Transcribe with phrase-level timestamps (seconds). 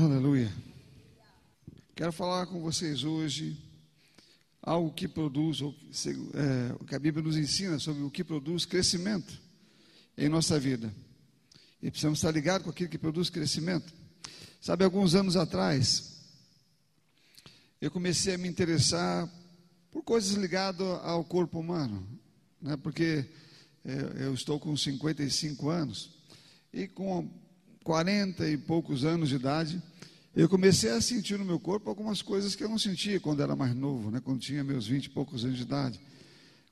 [0.00, 0.50] Aleluia.
[1.94, 3.54] Quero falar com vocês hoje
[4.62, 9.38] algo que produz, é, o que a Bíblia nos ensina sobre o que produz crescimento
[10.16, 10.90] em nossa vida.
[11.82, 13.92] E precisamos estar ligados com aquilo que produz crescimento.
[14.58, 16.22] Sabe, alguns anos atrás,
[17.78, 19.30] eu comecei a me interessar
[19.90, 22.08] por coisas ligadas ao corpo humano,
[22.58, 22.74] né?
[22.78, 23.26] porque
[23.84, 26.10] é, eu estou com 55 anos
[26.72, 27.49] e com
[27.90, 29.82] 40 e poucos anos de idade,
[30.32, 33.56] eu comecei a sentir no meu corpo algumas coisas que eu não sentia quando era
[33.56, 34.20] mais novo, né?
[34.24, 36.00] quando tinha meus 20 e poucos anos de idade,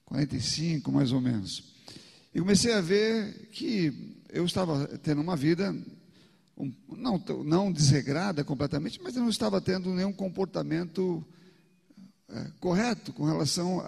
[0.04, 1.74] 45 mais ou menos.
[2.32, 5.74] E comecei a ver que eu estava tendo uma vida
[6.56, 11.26] um, não, não desregrada completamente, mas eu não estava tendo nenhum comportamento
[12.28, 13.82] é, correto com relação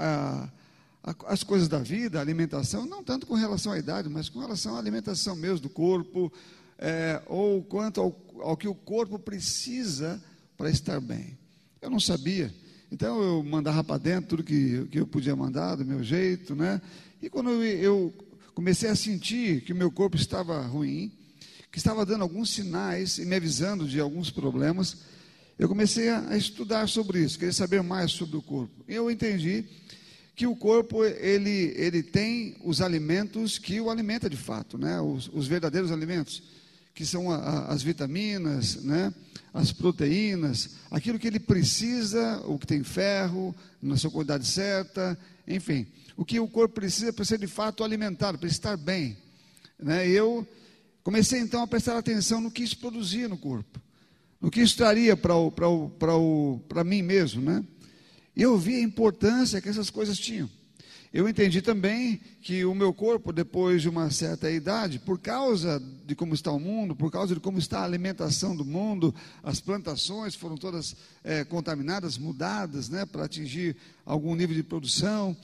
[1.29, 4.75] às coisas da vida, a alimentação, não tanto com relação à idade, mas com relação
[4.75, 6.33] à alimentação mesmo do corpo,
[6.81, 10.21] é, ou quanto ao, ao que o corpo precisa
[10.57, 11.39] para estar bem.
[11.81, 12.53] Eu não sabia.
[12.91, 16.81] Então eu mandava para dentro tudo que, que eu podia mandar, do meu jeito, né?
[17.23, 18.15] E quando eu, eu
[18.55, 21.13] comecei a sentir que o meu corpo estava ruim,
[21.71, 24.97] que estava dando alguns sinais e me avisando de alguns problemas,
[25.59, 28.85] eu comecei a, estudar sobre isso, queria saber mais sobre o corpo.
[28.89, 29.67] E eu entendi
[30.35, 34.99] que o corpo ele, ele tem os alimentos que o alimenta de fato, né?
[35.01, 36.43] os, os verdadeiros alimentos
[36.95, 39.13] que são a, a, as vitaminas, né?
[39.53, 45.87] as proteínas, aquilo que ele precisa, o que tem ferro, na sua quantidade certa, enfim,
[46.17, 49.17] o que o corpo precisa para ser de fato alimentado, para estar bem.
[49.79, 50.09] Né?
[50.09, 50.47] Eu
[51.03, 53.81] comecei então a prestar atenção no que isso produzia no corpo,
[54.41, 57.43] no que isso traria para mim mesmo.
[57.43, 57.65] Né?
[58.37, 60.49] E eu vi a importância que essas coisas tinham.
[61.13, 66.15] Eu entendi também que o meu corpo, depois de uma certa idade, por causa de
[66.15, 70.37] como está o mundo, por causa de como está a alimentação do mundo, as plantações
[70.37, 70.95] foram todas
[71.25, 75.37] é, contaminadas, mudadas, né, para atingir algum nível de produção.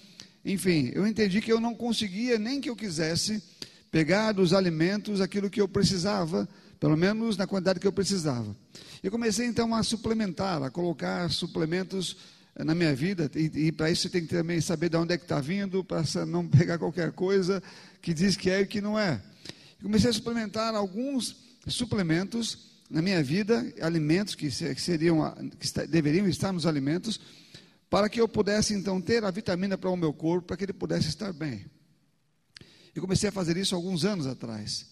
[0.44, 3.42] Enfim, eu entendi que eu não conseguia, nem que eu quisesse,
[3.90, 6.48] pegar dos alimentos aquilo que eu precisava,
[6.78, 8.54] pelo menos na quantidade que eu precisava.
[9.02, 12.16] E comecei então a suplementar, a colocar suplementos
[12.64, 15.18] na minha vida, e, e para isso você tem que também saber de onde é
[15.18, 17.62] que está vindo, para não pegar qualquer coisa
[18.00, 19.22] que diz que é e que não é.
[19.82, 26.66] comecei a suplementar alguns suplementos na minha vida, alimentos que, seriam, que deveriam estar nos
[26.66, 27.20] alimentos,
[27.90, 30.72] para que eu pudesse então ter a vitamina para o meu corpo, para que ele
[30.72, 31.66] pudesse estar bem.
[32.94, 34.86] E comecei a fazer isso alguns anos atrás.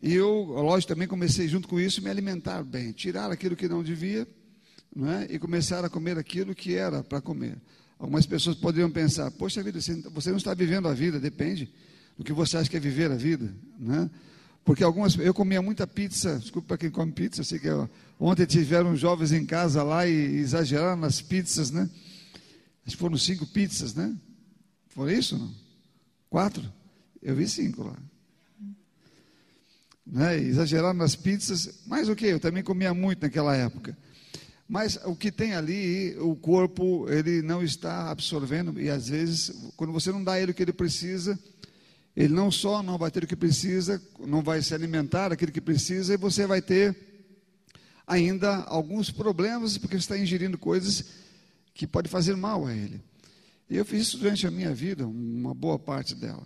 [0.00, 3.82] E eu, lógico, também comecei junto com isso me alimentar bem, tirar aquilo que não
[3.82, 4.26] devia
[4.96, 5.34] é?
[5.34, 7.56] e começar a comer aquilo que era para comer.
[7.98, 11.72] Algumas pessoas poderiam pensar: poxa vida, você não está vivendo a vida, depende
[12.16, 13.54] do que você acha que é viver a vida.
[13.78, 14.10] Né?
[14.64, 17.88] Porque algumas, eu comia muita pizza, desculpa para quem come pizza, sei que eu,
[18.18, 21.88] ontem tiveram jovens em casa lá e, e exageraram nas pizzas, né?
[22.86, 24.14] Acho que foram cinco pizzas, né?
[24.88, 25.38] Foi isso?
[25.38, 25.52] Não?
[26.28, 26.70] Quatro?
[27.22, 27.96] Eu vi cinco lá.
[30.06, 30.38] Né?
[30.40, 32.26] Exageraram nas pizzas, mas o que?
[32.26, 33.96] Eu também comia muito naquela época.
[34.72, 39.92] Mas o que tem ali, o corpo, ele não está absorvendo, e às vezes, quando
[39.92, 41.38] você não dá ele o que ele precisa,
[42.16, 45.60] ele não só não vai ter o que precisa, não vai se alimentar aquilo que
[45.60, 46.96] precisa, e você vai ter
[48.06, 51.04] ainda alguns problemas, porque está ingerindo coisas
[51.74, 52.98] que podem fazer mal a ele.
[53.68, 56.44] E eu fiz isso durante a minha vida, uma boa parte dela.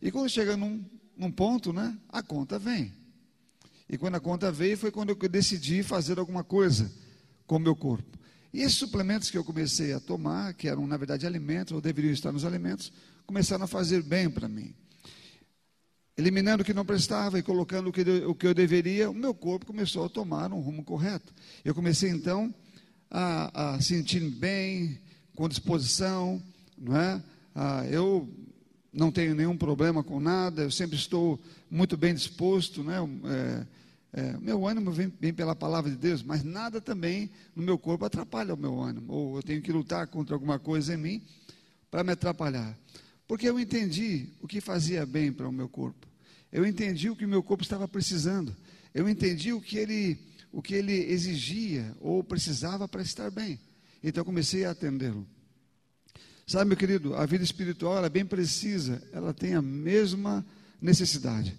[0.00, 0.82] E quando chega num,
[1.14, 2.90] num ponto, né, a conta vem.
[3.86, 6.90] E quando a conta veio, foi quando eu decidi fazer alguma coisa
[7.50, 8.16] com o meu corpo.
[8.54, 12.12] E esses suplementos que eu comecei a tomar, que eram na verdade alimentos, ou deveriam
[12.12, 12.92] estar nos alimentos,
[13.26, 14.72] começaram a fazer bem para mim.
[16.16, 19.34] Eliminando o que não prestava e colocando o que, o que eu deveria, o meu
[19.34, 21.34] corpo começou a tomar um rumo correto.
[21.64, 22.54] Eu comecei então
[23.10, 25.00] a, a sentir bem,
[25.34, 26.40] com disposição,
[26.78, 27.20] não é?
[27.52, 28.32] Ah, eu
[28.92, 32.98] não tenho nenhum problema com nada, eu sempre estou muito bem disposto, né?
[33.24, 33.66] É,
[34.12, 38.04] é, meu ânimo vem, vem, pela palavra de Deus, mas nada também no meu corpo
[38.04, 41.22] atrapalha o meu ânimo, ou eu tenho que lutar contra alguma coisa em mim
[41.90, 42.76] para me atrapalhar.
[43.28, 46.08] Porque eu entendi o que fazia bem para o meu corpo,
[46.50, 48.54] eu entendi o que o meu corpo estava precisando,
[48.92, 50.18] eu entendi o que ele,
[50.50, 53.60] o que ele exigia ou precisava para estar bem.
[54.02, 55.24] Então eu comecei a atendê-lo.
[56.44, 60.44] Sabe, meu querido, a vida espiritual ela é bem precisa, ela tem a mesma
[60.82, 61.56] necessidade.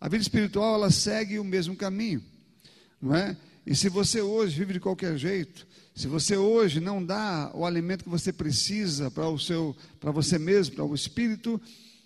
[0.00, 2.22] A vida espiritual ela segue o mesmo caminho,
[3.00, 3.36] não é?
[3.66, 8.04] E se você hoje vive de qualquer jeito, se você hoje não dá o alimento
[8.04, 11.60] que você precisa para o seu, para você mesmo, para o espírito,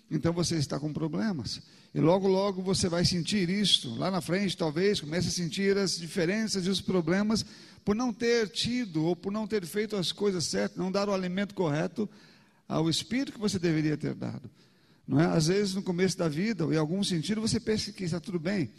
[0.09, 1.61] então você está com problemas.
[1.93, 3.95] E logo, logo você vai sentir isso.
[3.95, 7.43] Lá na frente, talvez, comece a sentir as diferenças e os problemas
[7.83, 11.13] por não ter tido ou por não ter feito as coisas certas, não dar o
[11.13, 12.07] alimento correto
[12.67, 14.49] ao espírito que você deveria ter dado.
[15.09, 15.25] Não é?
[15.25, 18.39] Às vezes, no começo da vida, ou em algum sentido, você pensa que está tudo
[18.39, 18.69] bem,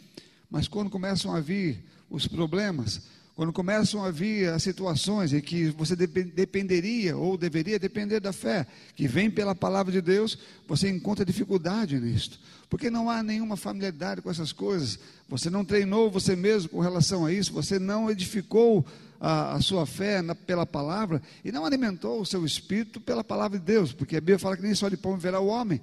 [0.49, 3.01] mas quando começam a vir os problemas,
[3.35, 8.65] quando começam a vir as situações em que você dependeria ou deveria depender da fé,
[8.95, 12.39] que vem pela palavra de Deus, você encontra dificuldade nisto.
[12.69, 14.99] Porque não há nenhuma familiaridade com essas coisas.
[15.27, 18.85] Você não treinou você mesmo com relação a isso, você não edificou
[19.19, 23.59] a, a sua fé na, pela palavra e não alimentou o seu espírito pela palavra
[23.59, 25.81] de Deus, porque a Bíblia fala que nem só de pão verá o homem,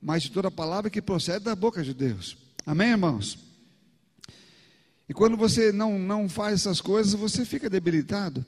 [0.00, 2.36] mas de toda palavra que procede da boca de Deus.
[2.64, 3.38] Amém, irmãos?
[5.08, 8.44] E quando você não, não faz essas coisas, você fica debilitado.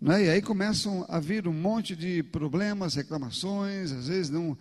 [0.00, 0.24] Né?
[0.24, 4.58] E aí começam a vir um monte de problemas, reclamações, às vezes não,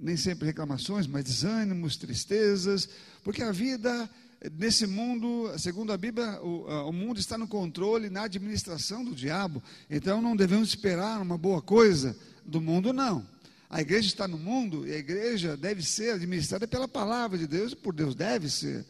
[0.00, 2.88] nem sempre reclamações, mas desânimos, tristezas,
[3.22, 4.10] porque a vida
[4.58, 9.62] nesse mundo, segundo a Bíblia, o, o mundo está no controle, na administração do diabo.
[9.88, 13.26] Então não devemos esperar uma boa coisa do mundo, não.
[13.70, 17.72] A igreja está no mundo e a igreja deve ser administrada pela palavra de Deus
[17.72, 18.84] e por Deus deve ser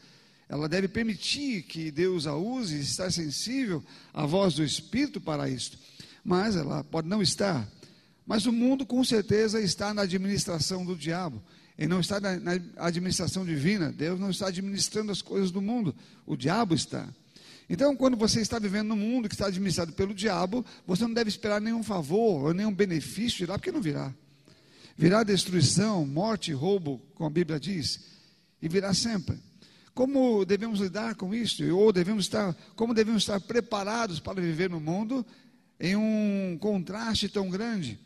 [0.50, 5.48] ela deve permitir que Deus a use e estar sensível à voz do Espírito para
[5.48, 5.78] isto.
[6.24, 7.68] Mas ela pode não estar.
[8.26, 11.40] Mas o mundo com certeza está na administração do diabo.
[11.78, 13.92] Ele não está na, na administração divina.
[13.92, 15.94] Deus não está administrando as coisas do mundo.
[16.26, 17.08] O diabo está.
[17.68, 21.30] Então, quando você está vivendo num mundo que está administrado pelo diabo, você não deve
[21.30, 24.12] esperar nenhum favor ou nenhum benefício de lá, porque não virá.
[24.96, 28.00] Virá destruição, morte, roubo, como a Bíblia diz,
[28.60, 29.38] e virá sempre.
[29.94, 31.64] Como devemos lidar com isso?
[31.76, 35.24] Ou devemos estar, como devemos estar preparados para viver no mundo
[35.78, 37.98] em um contraste tão grande?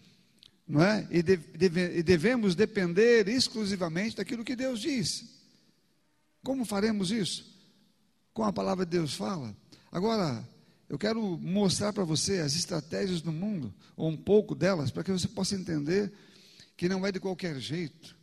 [0.67, 1.07] Não é?
[1.11, 5.25] E, deve, e devemos depender exclusivamente daquilo que Deus diz.
[6.43, 7.45] Como faremos isso?
[8.33, 9.55] Com a palavra de Deus fala.
[9.93, 10.43] Agora,
[10.89, 15.13] eu quero mostrar para você as estratégias do mundo, ou um pouco delas, para que
[15.13, 16.13] você possa entender
[16.77, 18.17] que não é de qualquer jeito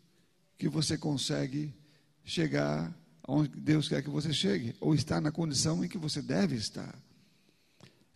[0.57, 1.73] que você consegue
[2.23, 2.93] chegar
[3.27, 6.93] onde Deus quer que você chegue, ou estar na condição em que você deve estar.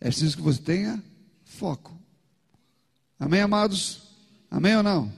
[0.00, 1.02] É preciso que você tenha
[1.44, 1.98] foco.
[3.18, 4.02] Amém, amados?
[4.50, 5.12] Amém ou não?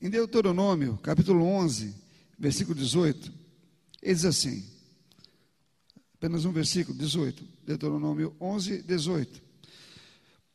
[0.00, 1.94] Em Deuteronômio, capítulo 11,
[2.38, 3.32] versículo 18,
[4.02, 4.62] ele diz assim:
[6.14, 9.43] apenas um versículo, 18, Deuteronômio 11, 18.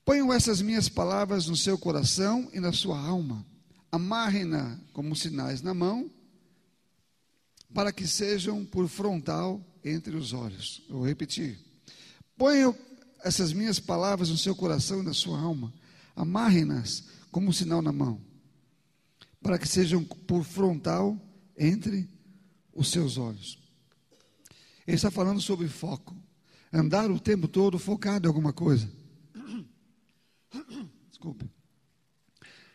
[0.04, 3.46] Ponham essas minhas palavras no seu coração e na sua alma
[3.92, 6.10] amarrem-na como sinais na mão,
[7.74, 10.84] para que sejam por frontal entre os olhos.
[10.90, 11.60] Eu vou repetir.
[12.38, 12.76] Ponham
[13.24, 15.74] essas minhas palavras no seu coração e na sua alma,
[16.16, 18.20] amarrem-nas como sinal na mão,
[19.42, 21.20] para que sejam por frontal
[21.58, 22.10] entre
[22.74, 23.60] os seus olhos.
[24.88, 26.16] Ele está falando sobre foco,
[26.72, 28.90] andar o tempo todo focado em alguma coisa.
[31.20, 31.60] Desculpe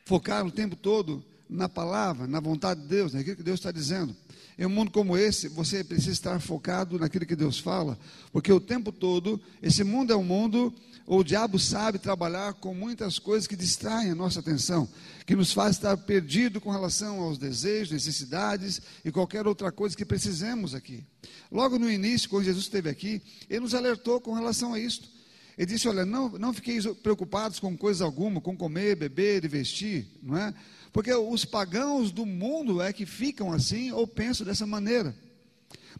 [0.04, 4.14] focar o tempo todo na palavra, na vontade de Deus, naquilo que Deus está dizendo.
[4.58, 7.98] Em um mundo como esse, você precisa estar focado naquilo que Deus fala,
[8.30, 10.72] porque o tempo todo, esse mundo é um mundo,
[11.06, 14.88] o diabo sabe trabalhar com muitas coisas que distraem a nossa atenção,
[15.26, 20.04] que nos faz estar perdido com relação aos desejos, necessidades e qualquer outra coisa que
[20.04, 21.04] precisemos aqui.
[21.50, 25.13] Logo no início, quando Jesus esteve aqui, ele nos alertou com relação a isto.
[25.56, 30.06] Ele disse: Olha, não, não fiqueis preocupados com coisa alguma, com comer, beber e vestir,
[30.22, 30.54] não é?
[30.92, 35.14] Porque os pagãos do mundo é que ficam assim ou pensam dessa maneira.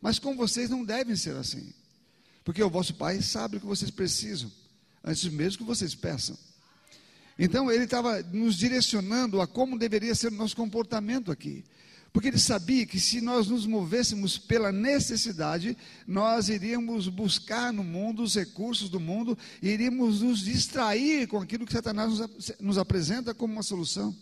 [0.00, 1.73] Mas com vocês não devem ser assim.
[2.44, 4.50] Porque o vosso Pai sabe o que vocês precisam,
[5.02, 6.37] antes mesmo que vocês peçam.
[7.38, 11.64] Então ele estava nos direcionando a como deveria ser o nosso comportamento aqui.
[12.14, 18.23] Porque ele sabia que se nós nos movêssemos pela necessidade, nós iríamos buscar no mundo
[18.23, 23.54] os recursos do mundo iríamos nos distrair com aquilo que Satanás nos, nos apresenta como
[23.54, 24.16] uma solução.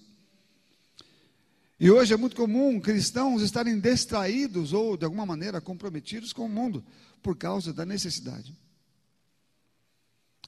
[1.79, 6.49] E hoje é muito comum cristãos estarem distraídos ou, de alguma maneira, comprometidos com o
[6.49, 6.83] mundo
[7.23, 8.57] por causa da necessidade.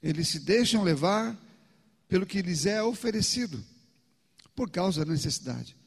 [0.01, 1.39] Eles se deixam levar
[2.07, 3.63] pelo que lhes é oferecido
[4.55, 5.84] por causa da necessidade.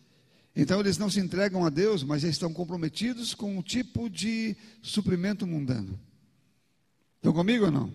[0.60, 5.46] Então eles não se entregam a Deus, mas estão comprometidos com um tipo de suprimento
[5.46, 5.96] mundano.
[7.14, 7.92] Estão comigo ou não?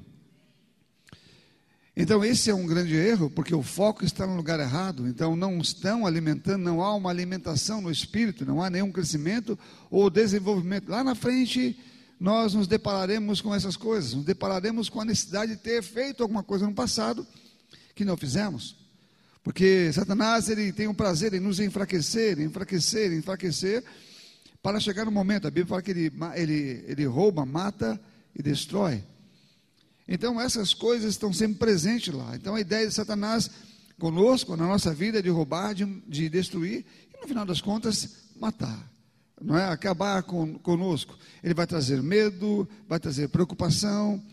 [1.94, 5.06] Então esse é um grande erro, porque o foco está no lugar errado.
[5.10, 9.60] Então não estão alimentando, não há uma alimentação no espírito, não há nenhum crescimento
[9.92, 10.88] ou desenvolvimento.
[10.88, 11.78] Lá na frente
[12.18, 16.44] nós nos depararemos com essas coisas, nos depararemos com a necessidade de ter feito alguma
[16.44, 17.28] coisa no passado
[17.94, 18.83] que não fizemos.
[19.44, 23.84] Porque Satanás ele tem um prazer em nos enfraquecer, enfraquecer, enfraquecer,
[24.62, 25.46] para chegar no momento.
[25.46, 28.00] A Bíblia fala que ele, ele, ele rouba, mata
[28.34, 29.04] e destrói.
[30.08, 32.36] Então essas coisas estão sempre presentes lá.
[32.36, 33.52] Então a ideia de Satanás
[34.00, 38.24] conosco, na nossa vida, é de roubar, de, de destruir e no final das contas
[38.40, 38.92] matar.
[39.42, 41.18] Não é acabar com, conosco.
[41.44, 44.24] Ele vai trazer medo, vai trazer preocupação,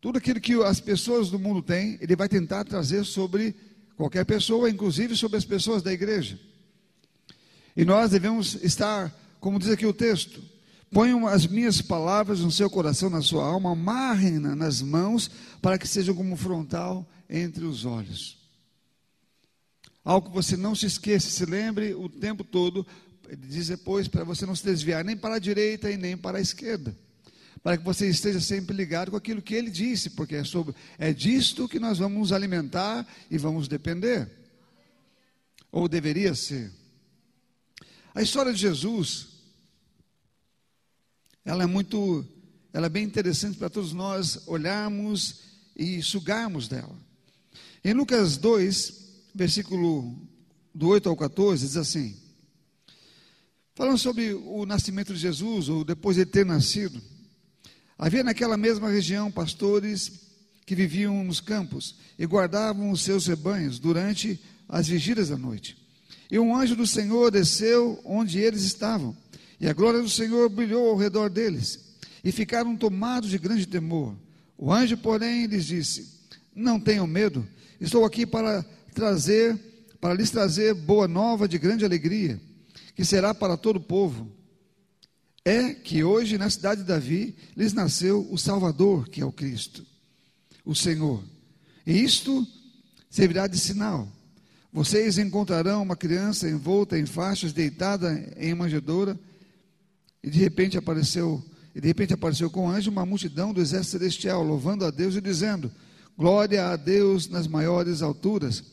[0.00, 3.54] tudo aquilo que as pessoas do mundo têm, ele vai tentar trazer sobre
[3.96, 6.38] qualquer pessoa, inclusive sobre as pessoas da igreja.
[7.76, 10.42] E nós devemos estar, como diz aqui o texto,
[10.90, 15.88] ponham as minhas palavras no seu coração, na sua alma, amarrem nas mãos, para que
[15.88, 18.38] sejam como frontal entre os olhos.
[20.04, 22.86] Algo que você não se esqueça, se lembre o tempo todo,
[23.38, 26.40] diz depois para você não se desviar nem para a direita e nem para a
[26.40, 26.96] esquerda
[27.62, 31.12] para que você esteja sempre ligado com aquilo que ele disse, porque é, sobre, é
[31.12, 34.30] disto que nós vamos alimentar e vamos depender.
[35.72, 36.72] Ou deveria ser.
[38.14, 39.28] A história de Jesus,
[41.44, 42.26] ela é muito,
[42.72, 45.40] ela é bem interessante para todos nós olharmos
[45.74, 46.96] e sugarmos dela.
[47.84, 50.16] Em Lucas 2, versículo
[50.74, 52.16] do 8 ao 14, diz assim:
[53.74, 57.00] Falando sobre o nascimento de Jesus, ou depois de ter nascido,
[57.98, 60.26] Havia naquela mesma região pastores
[60.66, 64.38] que viviam nos campos e guardavam os seus rebanhos durante
[64.68, 65.76] as vigílias da noite.
[66.30, 69.16] E um anjo do Senhor desceu onde eles estavam,
[69.60, 74.14] e a glória do Senhor brilhou ao redor deles, e ficaram tomados de grande temor.
[74.58, 76.20] O anjo, porém, lhes disse:
[76.54, 77.46] Não tenham medo,
[77.80, 79.56] estou aqui para trazer,
[80.00, 82.40] para lhes trazer boa nova de grande alegria,
[82.94, 84.35] que será para todo o povo
[85.46, 89.86] é que hoje na cidade de Davi lhes nasceu o Salvador, que é o Cristo,
[90.64, 91.22] o Senhor.
[91.86, 92.44] E isto
[93.08, 94.08] servirá de sinal.
[94.72, 99.16] Vocês encontrarão uma criança envolta em faixas, deitada em manjedoura,
[100.20, 101.40] e de repente apareceu,
[101.72, 105.14] e de repente apareceu com o anjo uma multidão do exército celestial, louvando a Deus
[105.14, 105.70] e dizendo:
[106.18, 108.64] Glória a Deus nas maiores alturas,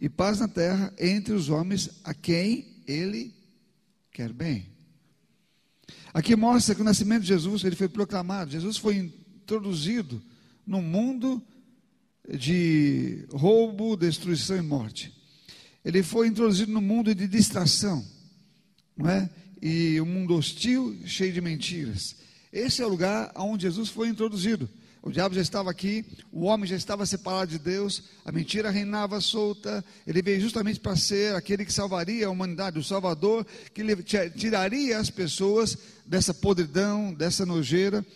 [0.00, 3.34] e paz na terra entre os homens a quem ele
[4.10, 4.71] quer bem.
[6.12, 8.50] Aqui mostra que o nascimento de Jesus ele foi proclamado.
[8.50, 10.22] Jesus foi introduzido
[10.66, 11.42] no mundo
[12.28, 15.12] de roubo, destruição e morte.
[15.84, 18.04] Ele foi introduzido no mundo de distração,
[18.96, 19.28] não é?
[19.60, 22.16] E um mundo hostil, cheio de mentiras.
[22.52, 24.68] Esse é o lugar onde Jesus foi introduzido.
[25.02, 29.20] O diabo já estava aqui, o homem já estava separado de Deus, a mentira reinava
[29.20, 29.84] solta.
[30.06, 33.44] Ele veio justamente para ser aquele que salvaria a humanidade, o Salvador,
[33.74, 33.82] que
[34.36, 38.06] tiraria as pessoas dessa podridão, dessa nojeira,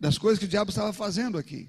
[0.00, 1.68] das coisas que o diabo estava fazendo aqui.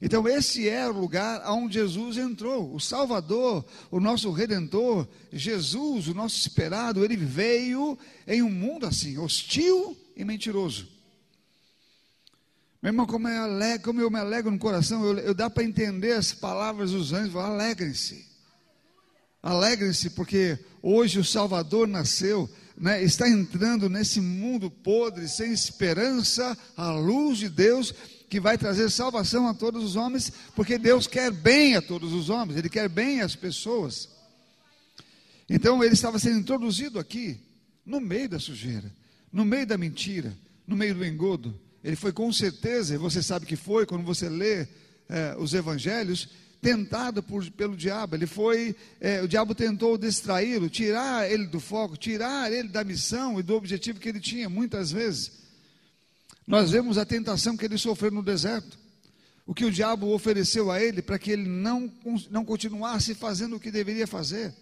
[0.00, 2.72] Então, esse é o lugar onde Jesus entrou.
[2.72, 9.18] O Salvador, o nosso Redentor, Jesus, o nosso esperado, ele veio em um mundo assim,
[9.18, 10.95] hostil e mentiroso.
[12.82, 15.64] Meu irmão, como, eu, alegro, como eu me alegro no coração, eu, eu dá para
[15.64, 18.26] entender as palavras dos anjos, alegrem-se.
[19.42, 26.90] Alegrem-se, porque hoje o Salvador nasceu, né, está entrando nesse mundo podre, sem esperança, a
[26.90, 27.94] luz de Deus,
[28.28, 32.28] que vai trazer salvação a todos os homens, porque Deus quer bem a todos os
[32.28, 34.16] homens, Ele quer bem às pessoas.
[35.48, 37.40] Então ele estava sendo introduzido aqui,
[37.84, 38.92] no meio da sujeira,
[39.32, 43.46] no meio da mentira, no meio do engodo, ele foi com certeza, e você sabe
[43.46, 44.66] que foi, quando você lê
[45.08, 46.28] é, os evangelhos,
[46.60, 48.16] tentado por, pelo diabo.
[48.16, 53.38] Ele foi, é, o diabo tentou distraí-lo, tirar ele do foco, tirar ele da missão
[53.38, 55.30] e do objetivo que ele tinha, muitas vezes.
[56.44, 58.76] Nós vemos a tentação que ele sofreu no deserto.
[59.46, 61.88] O que o diabo ofereceu a ele para que ele não,
[62.32, 64.52] não continuasse fazendo o que deveria fazer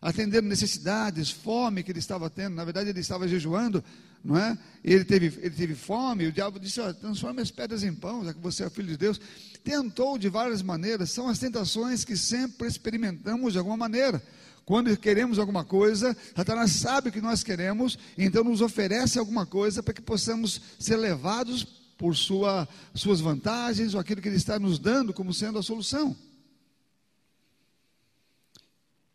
[0.00, 2.54] atendendo necessidades, fome que ele estava tendo.
[2.54, 3.82] Na verdade, ele estava jejuando,
[4.24, 4.58] não é?
[4.82, 6.26] Ele teve, ele teve fome.
[6.26, 9.20] O diabo disse: transforme as pedras em pão, já que você é filho de Deus.
[9.62, 11.10] Tentou de várias maneiras.
[11.10, 14.22] São as tentações que sempre experimentamos de alguma maneira.
[14.64, 19.94] Quando queremos alguma coisa, Satanás sabe que nós queremos, então nos oferece alguma coisa para
[19.94, 21.64] que possamos ser levados
[21.96, 26.16] por sua, suas vantagens ou aquilo que ele está nos dando como sendo a solução.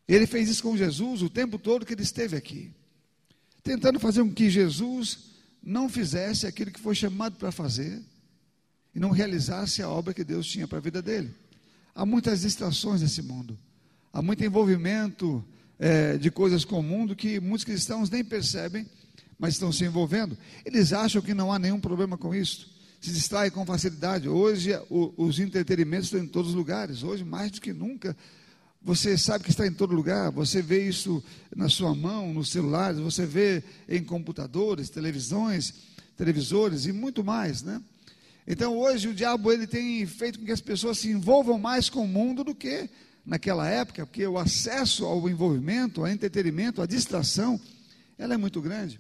[0.08, 2.72] Ele fez isso com Jesus o tempo todo que ele esteve aqui,
[3.64, 8.02] tentando fazer com que Jesus não fizesse aquilo que foi chamado para fazer
[8.94, 11.34] e não realizasse a obra que Deus tinha para a vida dele.
[11.94, 13.58] Há muitas distrações nesse mundo,
[14.12, 15.44] há muito envolvimento
[15.78, 18.88] é, de coisas com o mundo que muitos cristãos nem percebem,
[19.38, 20.38] mas estão se envolvendo.
[20.64, 24.30] Eles acham que não há nenhum problema com isso, se distraem com facilidade.
[24.30, 28.16] Hoje o, os entretenimentos estão em todos os lugares, hoje mais do que nunca
[28.84, 31.24] Você sabe que está em todo lugar, você vê isso
[31.56, 35.74] na sua mão, nos celulares, você vê em computadores, televisões,
[36.18, 37.80] televisores e muito mais, né?
[38.48, 42.04] Então hoje o diabo ele tem feito com que as pessoas se envolvam mais com
[42.04, 42.90] o mundo do que
[43.24, 47.62] naquela época, porque o acesso ao envolvimento, ao entretenimento, à distração,
[48.18, 49.00] ela é muito grande.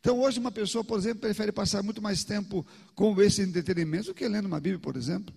[0.00, 4.14] Então hoje uma pessoa, por exemplo, prefere passar muito mais tempo com esse entretenimento do
[4.14, 5.32] que lendo uma Bíblia, por exemplo,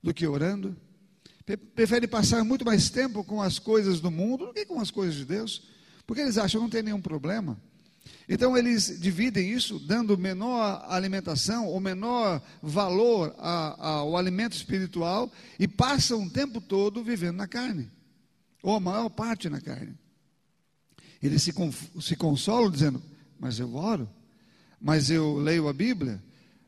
[0.00, 0.76] do que orando.
[1.74, 5.14] Prefere passar muito mais tempo com as coisas do mundo do que com as coisas
[5.14, 5.62] de Deus,
[6.06, 7.60] porque eles acham que não tem nenhum problema.
[8.28, 16.24] Então eles dividem isso, dando menor alimentação ou menor valor ao alimento espiritual e passam
[16.24, 17.90] o tempo todo vivendo na carne,
[18.62, 19.94] ou a maior parte na carne.
[21.22, 21.52] Eles se,
[22.00, 23.02] se consolam dizendo:
[23.38, 24.08] Mas eu oro,
[24.80, 26.22] mas eu leio a Bíblia.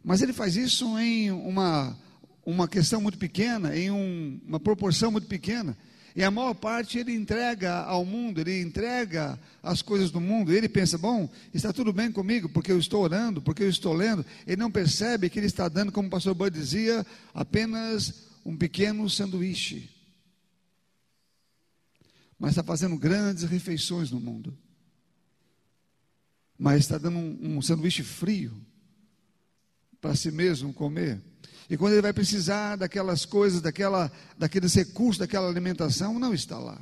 [0.04, 1.98] Mas ele faz isso em uma,
[2.46, 5.76] uma questão muito pequena, em um, uma proporção muito pequena.
[6.14, 10.50] E a maior parte ele entrega ao mundo, ele entrega as coisas do mundo.
[10.50, 14.24] Ele pensa, bom, está tudo bem comigo, porque eu estou orando, porque eu estou lendo.
[14.46, 19.10] Ele não percebe que ele está dando, como o pastor Bud dizia, apenas um pequeno
[19.10, 19.90] sanduíche.
[22.38, 24.56] Mas está fazendo grandes refeições no mundo.
[26.56, 28.54] Mas está dando um, um sanduíche frio
[30.00, 31.20] para si mesmo comer.
[31.68, 36.80] E quando ele vai precisar daquelas coisas, daquela, daqueles recursos, daquela alimentação, não está lá.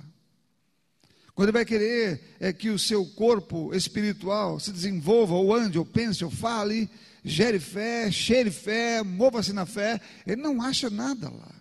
[1.34, 5.84] Quando ele vai querer é que o seu corpo espiritual se desenvolva, ou ande, ou
[5.84, 6.88] pense, ou fale,
[7.24, 11.54] gere fé, cheire fé, mova-se na fé, ele não acha nada lá.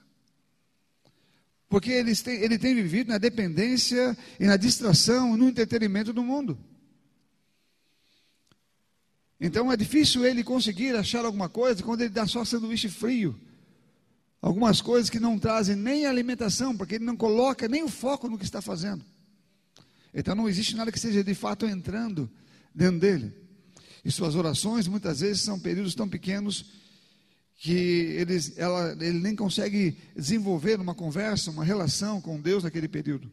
[1.69, 6.55] Porque ele tem, ele tem vivido na dependência e na distração, no entretenimento do mundo.
[9.45, 13.37] Então é difícil ele conseguir achar alguma coisa quando ele dá só sanduíche frio.
[14.41, 18.37] Algumas coisas que não trazem nem alimentação, porque ele não coloca nem o foco no
[18.37, 19.03] que está fazendo.
[20.13, 22.31] Então não existe nada que seja de fato entrando
[22.73, 23.33] dentro dele.
[24.05, 26.65] E suas orações muitas vezes são períodos tão pequenos
[27.57, 33.29] que ela, ele nem consegue desenvolver uma conversa, uma relação com Deus naquele período.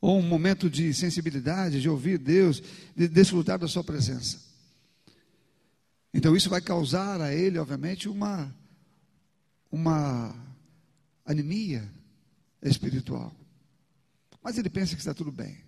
[0.00, 2.62] Ou um momento de sensibilidade, de ouvir Deus,
[2.96, 4.53] de desfrutar da sua presença.
[6.14, 8.54] Então isso vai causar a ele, obviamente, uma,
[9.68, 10.32] uma
[11.24, 11.92] anemia
[12.62, 13.34] espiritual.
[14.40, 15.58] Mas ele pensa que está tudo bem,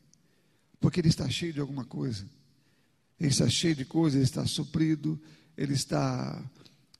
[0.78, 2.24] porque ele está cheio de alguma coisa.
[3.18, 5.20] Ele está cheio de coisas, ele está suprido,
[5.56, 6.48] ele está,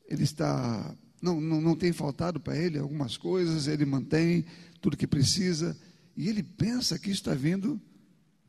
[0.09, 4.45] ele está, não, não, não tem faltado para ele algumas coisas, ele mantém
[4.81, 5.79] tudo que precisa,
[6.17, 7.81] e ele pensa que está vindo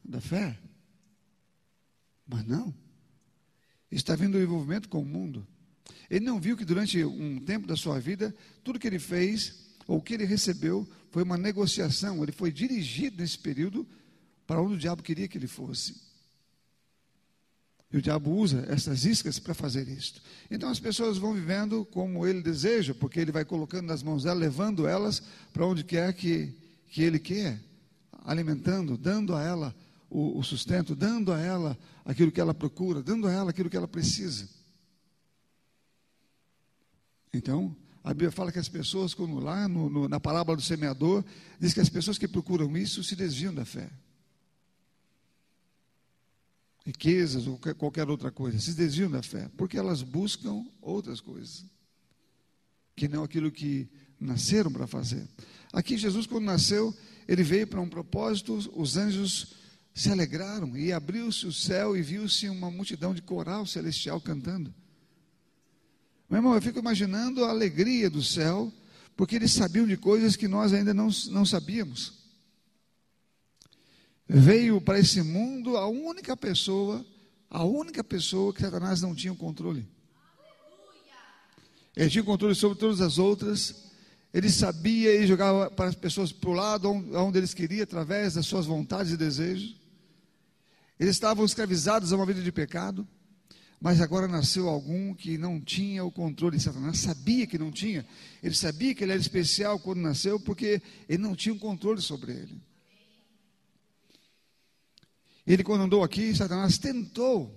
[0.03, 0.57] da fé.
[2.27, 2.86] Mas não
[3.91, 5.45] está vendo o envolvimento com o mundo.
[6.09, 10.01] Ele não viu que durante um tempo da sua vida, tudo que ele fez, ou
[10.01, 12.21] que ele recebeu, foi uma negociação.
[12.21, 13.87] Ele foi dirigido nesse período
[14.45, 15.95] para onde o diabo queria que ele fosse.
[17.91, 20.21] E o diabo usa essas iscas para fazer isto.
[20.51, 24.39] Então as pessoas vão vivendo como ele deseja, porque ele vai colocando nas mãos dela,
[24.39, 25.23] levando elas
[25.53, 26.53] para onde quer que,
[26.89, 27.61] que ele quer,
[28.25, 29.75] alimentando, dando a ela
[30.09, 33.77] o, o sustento, dando a ela aquilo que ela procura, dando a ela aquilo que
[33.77, 34.49] ela precisa.
[37.33, 41.23] Então, a Bíblia fala que as pessoas, como lá no, no, na parábola do semeador,
[41.59, 43.89] diz que as pessoas que procuram isso se desviam da fé.
[46.85, 51.65] Riquezas ou qualquer outra coisa, se desviam da fé, porque elas buscam outras coisas,
[52.95, 55.27] que não aquilo que nasceram para fazer.
[55.73, 56.95] Aqui, Jesus, quando nasceu,
[57.27, 59.56] ele veio para um propósito, os anjos
[59.97, 64.71] se alegraram e abriu-se o céu e viu-se uma multidão de coral celestial cantando.
[66.29, 68.71] Meu irmão, eu fico imaginando a alegria do céu,
[69.15, 72.13] porque eles sabiam de coisas que nós ainda não, não sabíamos.
[74.29, 77.03] Veio para esse mundo a única pessoa,
[77.49, 79.89] a única pessoa que Satanás não tinha o controle.
[81.95, 83.87] Ele tinha controle sobre todas as outras.
[84.31, 88.45] Ele sabia e jogava para as pessoas para o lado onde eles queriam, através das
[88.45, 89.86] suas vontades e desejos.
[90.99, 93.07] Eles estavam escravizados a uma vida de pecado,
[93.79, 98.05] mas agora nasceu algum que não tinha o controle de Satanás, sabia que não tinha.
[98.41, 102.31] Ele sabia que ele era especial quando nasceu, porque ele não tinha o controle sobre
[102.31, 102.61] ele.
[105.45, 107.55] Ele, quando andou aqui, Satanás tentou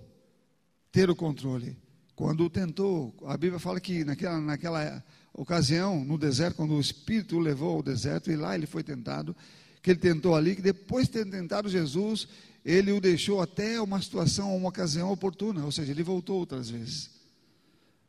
[0.91, 1.75] ter o controle.
[2.15, 7.39] Quando tentou, a Bíblia fala que naquela, naquela ocasião, no deserto, quando o Espírito o
[7.39, 9.35] levou ao deserto, e lá ele foi tentado,
[9.81, 12.27] que ele tentou ali, que depois de ter tentado Jesus,
[12.63, 17.09] ele o deixou até uma situação, uma ocasião oportuna, ou seja, ele voltou outras vezes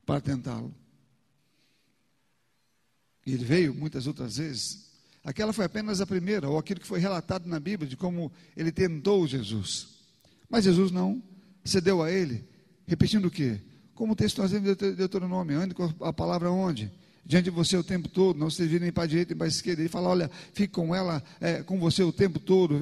[0.05, 0.75] para tentá-lo.
[3.25, 4.93] E ele veio muitas outras vezes,
[5.25, 8.73] Aquela foi apenas a primeira, ou aquilo que foi relatado na Bíblia, de como ele
[8.73, 9.89] tentou Jesus.
[10.49, 11.23] Mas Jesus não
[11.65, 12.45] cedeu a ele,
[12.87, 13.61] repetindo o quê?
[13.95, 16.91] Como o texto nós vemos em Deuteronômio, ande com a palavra onde?
[17.25, 19.47] Diante de você o tempo todo, não se vire nem para a direita nem para
[19.47, 19.81] a esquerda.
[19.81, 22.81] Ele fala: olha, fique com ela, é, com você o tempo todo,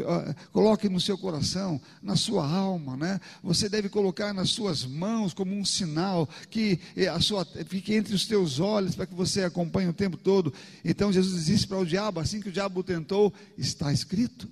[0.53, 3.21] coloque no seu coração, na sua alma, né?
[3.43, 8.15] Você deve colocar nas suas mãos como um sinal que é, a sua, fique entre
[8.15, 10.53] os teus olhos para que você acompanhe o tempo todo.
[10.85, 14.49] Então Jesus disse para o diabo, assim que o diabo tentou, está escrito.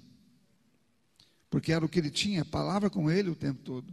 [1.51, 3.87] Porque era o que ele tinha, palavra com ele o tempo todo.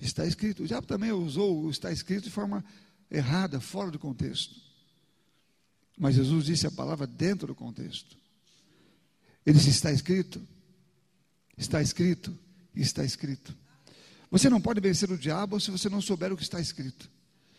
[0.00, 0.64] Está escrito.
[0.64, 2.64] O diabo também usou o está escrito de forma
[3.08, 4.71] errada, fora do contexto.
[5.98, 8.16] Mas Jesus disse a palavra dentro do contexto.
[9.44, 10.40] Ele disse: está escrito,
[11.56, 12.36] está escrito,
[12.74, 13.56] está escrito.
[14.30, 17.10] Você não pode vencer o diabo se você não souber o que está escrito.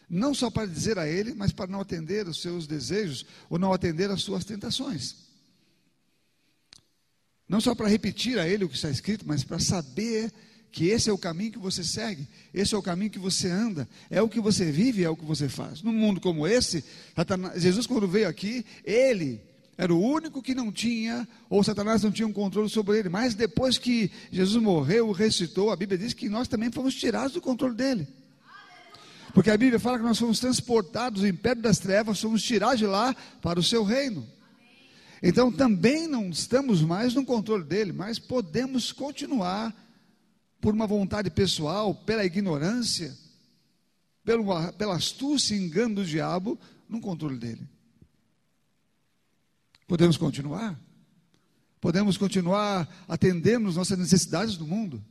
[0.10, 3.74] Não só para dizer a ele, mas para não atender os seus desejos ou não
[3.74, 5.16] atender às suas tentações.
[7.48, 10.34] Não só para repetir a ele o que está escrito, mas para saber
[10.74, 13.88] que esse é o caminho que você segue, esse é o caminho que você anda,
[14.10, 15.84] é o que você vive, é o que você faz.
[15.84, 16.84] Num mundo como esse,
[17.56, 19.40] Jesus, quando veio aqui, ele
[19.78, 23.36] era o único que não tinha, ou Satanás não tinha um controle sobre ele, mas
[23.36, 27.76] depois que Jesus morreu, ressuscitou, a Bíblia diz que nós também fomos tirados do controle
[27.76, 28.08] dele.
[29.32, 32.88] Porque a Bíblia fala que nós fomos transportados do império das trevas, fomos tirados de
[32.88, 34.28] lá para o seu reino.
[35.22, 39.83] Então também não estamos mais no controle dele, mas podemos continuar
[40.64, 43.14] por uma vontade pessoal, pela ignorância,
[44.24, 47.68] pelo, pela astúcia e engano do diabo, no controle dele.
[49.86, 50.80] Podemos continuar?
[51.82, 55.04] Podemos continuar atendendo as nossas necessidades do mundo?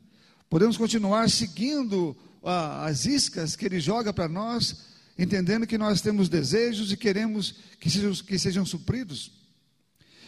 [0.49, 4.87] Podemos continuar seguindo ah, as iscas que ele joga para nós,
[5.19, 9.33] entendendo que nós temos desejos e queremos que sejam, que sejam supridos?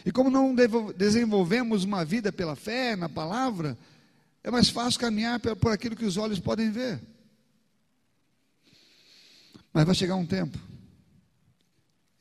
[0.05, 0.53] E como não
[0.95, 3.75] desenvolvemos uma vida pela fé, na palavra,
[4.45, 7.01] é mais fácil caminhar por aquilo que os olhos podem ver.
[9.73, 10.55] Mas vai chegar um tempo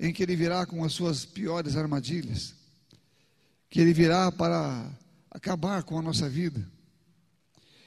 [0.01, 2.55] em que ele virá com as suas piores armadilhas,
[3.69, 4.91] que ele virá para
[5.31, 6.67] acabar com a nossa vida.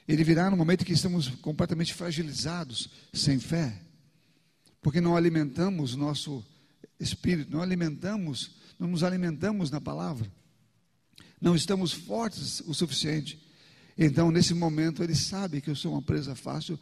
[0.08, 3.82] Ele virá no momento que estamos completamente fragilizados, sem fé,
[4.84, 6.46] porque não alimentamos o nosso
[7.00, 10.32] espírito, não alimentamos, não nos alimentamos na palavra,
[11.42, 13.47] não estamos fortes o suficiente
[13.98, 16.80] então, nesse momento, ele sabe que eu sou uma presa fácil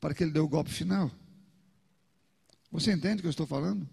[0.00, 1.10] para que ele dê o golpe final.
[2.72, 3.88] Você entende o que eu estou falando?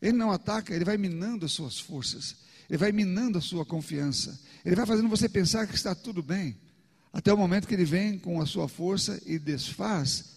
[0.00, 2.36] Ele não ataca, ele vai minando as suas forças,
[2.68, 6.56] ele vai minando a sua confiança, ele vai fazendo você pensar que está tudo bem,
[7.12, 10.36] até o momento que ele vem com a sua força e desfaz,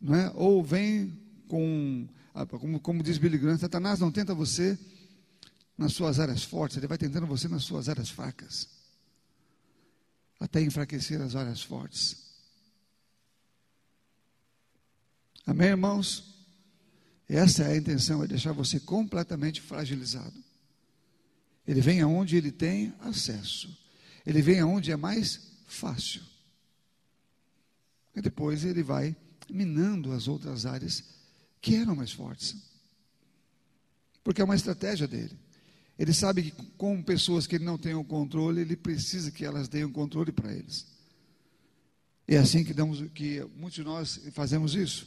[0.00, 0.30] não é?
[0.34, 2.08] ou vem com,
[2.58, 4.78] como, como diz Billy Graham, Satanás não tenta você
[5.78, 8.79] nas suas áreas fortes, ele vai tentando você nas suas áreas fracas
[10.40, 12.30] até enfraquecer as áreas fortes.
[15.46, 16.30] Amém, irmãos?
[17.28, 20.34] Essa é a intenção, é deixar você completamente fragilizado.
[21.66, 23.78] Ele vem aonde ele tem acesso.
[24.26, 26.22] Ele vem aonde é mais fácil.
[28.16, 29.14] E depois ele vai
[29.48, 31.04] minando as outras áreas
[31.60, 32.56] que eram mais fortes.
[34.24, 35.38] Porque é uma estratégia dele.
[36.00, 39.68] Ele sabe que com pessoas que ele não tem o controle, ele precisa que elas
[39.68, 40.86] deem o controle para eles.
[42.26, 45.06] É assim que, damos, que muitos de nós fazemos isso.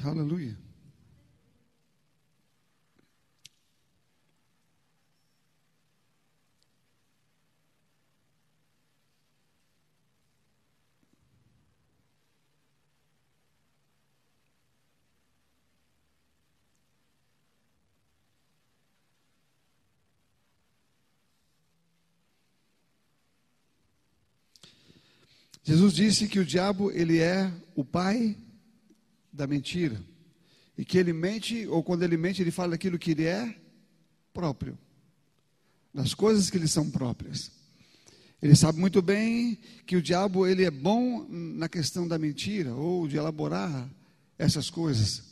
[0.00, 0.56] Aleluia.
[25.68, 28.34] Jesus disse que o diabo ele é o pai
[29.30, 30.02] da mentira
[30.78, 33.54] e que ele mente ou quando ele mente ele fala aquilo que ele é
[34.32, 34.78] próprio,
[35.92, 37.50] das coisas que lhe são próprias.
[38.40, 43.06] Ele sabe muito bem que o diabo ele é bom na questão da mentira ou
[43.06, 43.90] de elaborar
[44.38, 45.22] essas coisas.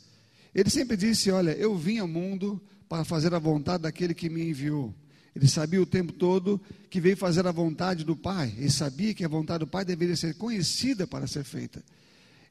[0.53, 4.47] Ele sempre disse: Olha, eu vim ao mundo para fazer a vontade daquele que me
[4.47, 4.93] enviou.
[5.37, 8.55] Ele sabia o tempo todo que veio fazer a vontade do Pai.
[8.57, 11.83] Ele sabia que a vontade do Pai deveria ser conhecida para ser feita.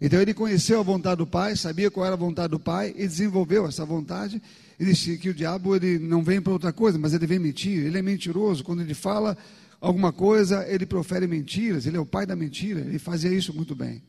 [0.01, 3.09] Então ele conheceu a vontade do Pai, sabia qual era a vontade do Pai e
[3.09, 4.41] desenvolveu essa vontade.
[4.79, 7.85] E disse que o diabo ele não vem para outra coisa, mas ele vem mentir.
[7.85, 8.63] Ele é mentiroso.
[8.63, 9.37] Quando ele fala
[9.81, 11.87] alguma coisa, ele profere mentiras.
[11.87, 12.79] Ele é o pai da mentira.
[12.79, 14.01] Ele fazia isso muito bem.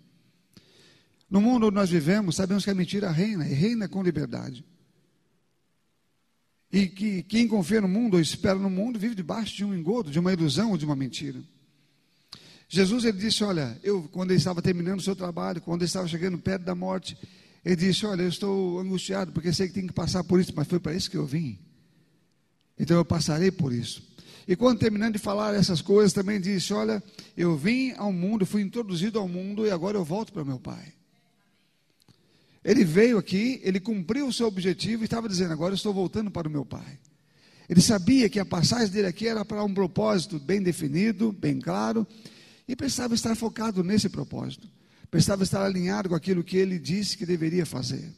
[1.27, 4.63] No mundo onde nós vivemos, sabemos que a mentira reina, e reina com liberdade.
[6.71, 10.11] E que quem confia no mundo ou espera no mundo vive debaixo de um engodo,
[10.11, 11.41] de uma ilusão ou de uma mentira.
[12.67, 16.07] Jesus ele disse: Olha, eu, quando ele estava terminando o seu trabalho, quando ele estava
[16.07, 17.17] chegando perto da morte,
[17.63, 20.67] ele disse: Olha, eu estou angustiado porque sei que tem que passar por isso, mas
[20.67, 21.57] foi para isso que eu vim.
[22.77, 24.05] Então eu passarei por isso.
[24.47, 27.01] E quando terminando de falar essas coisas, também disse: Olha,
[27.37, 30.96] eu vim ao mundo, fui introduzido ao mundo e agora eu volto para meu Pai.
[32.67, 36.29] Ele veio aqui, ele cumpriu o seu objetivo e estava dizendo: Agora eu estou voltando
[36.29, 36.99] para o meu Pai.
[37.69, 42.05] Ele sabia que a passagem dele aqui era para um propósito bem definido, bem claro,
[42.67, 44.67] e precisava estar focado nesse propósito.
[45.09, 48.13] Precisava estar alinhado com aquilo que ele disse que deveria fazer.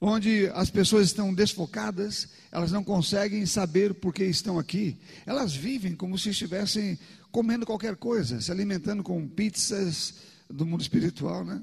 [0.00, 4.98] Onde as pessoas estão desfocadas, elas não conseguem saber por que estão aqui.
[5.26, 6.98] Elas vivem como se estivessem
[7.30, 10.14] comendo qualquer coisa, se alimentando com pizzas
[10.48, 11.62] do mundo espiritual, né?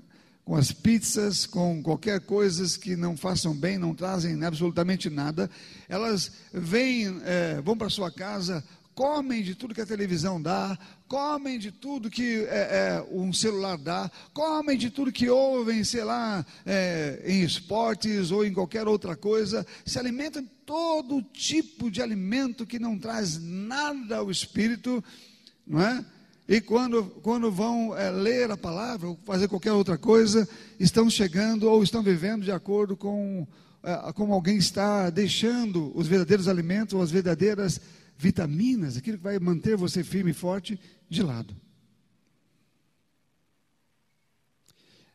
[0.52, 5.50] Com as pizzas, com qualquer coisas que não façam bem, não trazem absolutamente nada.
[5.88, 8.62] Elas vêm, é, vão para sua casa,
[8.94, 13.78] comem de tudo que a televisão dá, comem de tudo que é, é, um celular
[13.78, 19.16] dá, comem de tudo que ouvem, sei lá, é, em esportes ou em qualquer outra
[19.16, 25.02] coisa, se alimentam de todo tipo de alimento que não traz nada ao espírito,
[25.66, 26.06] não é?
[26.52, 30.46] E quando, quando vão é, ler a palavra ou fazer qualquer outra coisa,
[30.78, 33.48] estão chegando ou estão vivendo de acordo com
[33.82, 37.80] é, como alguém está deixando os verdadeiros alimentos ou as verdadeiras
[38.18, 40.78] vitaminas, aquilo que vai manter você firme e forte,
[41.10, 41.56] de lado.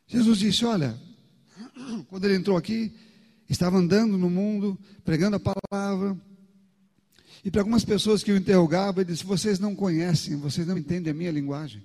[0.07, 0.99] Jesus disse: Olha,
[2.09, 2.97] quando ele entrou aqui,
[3.47, 6.17] estava andando no mundo, pregando a palavra,
[7.47, 11.13] e para algumas pessoas que o interrogavam, ele disse: Vocês não conhecem, vocês não entendem
[11.13, 11.81] a minha linguagem.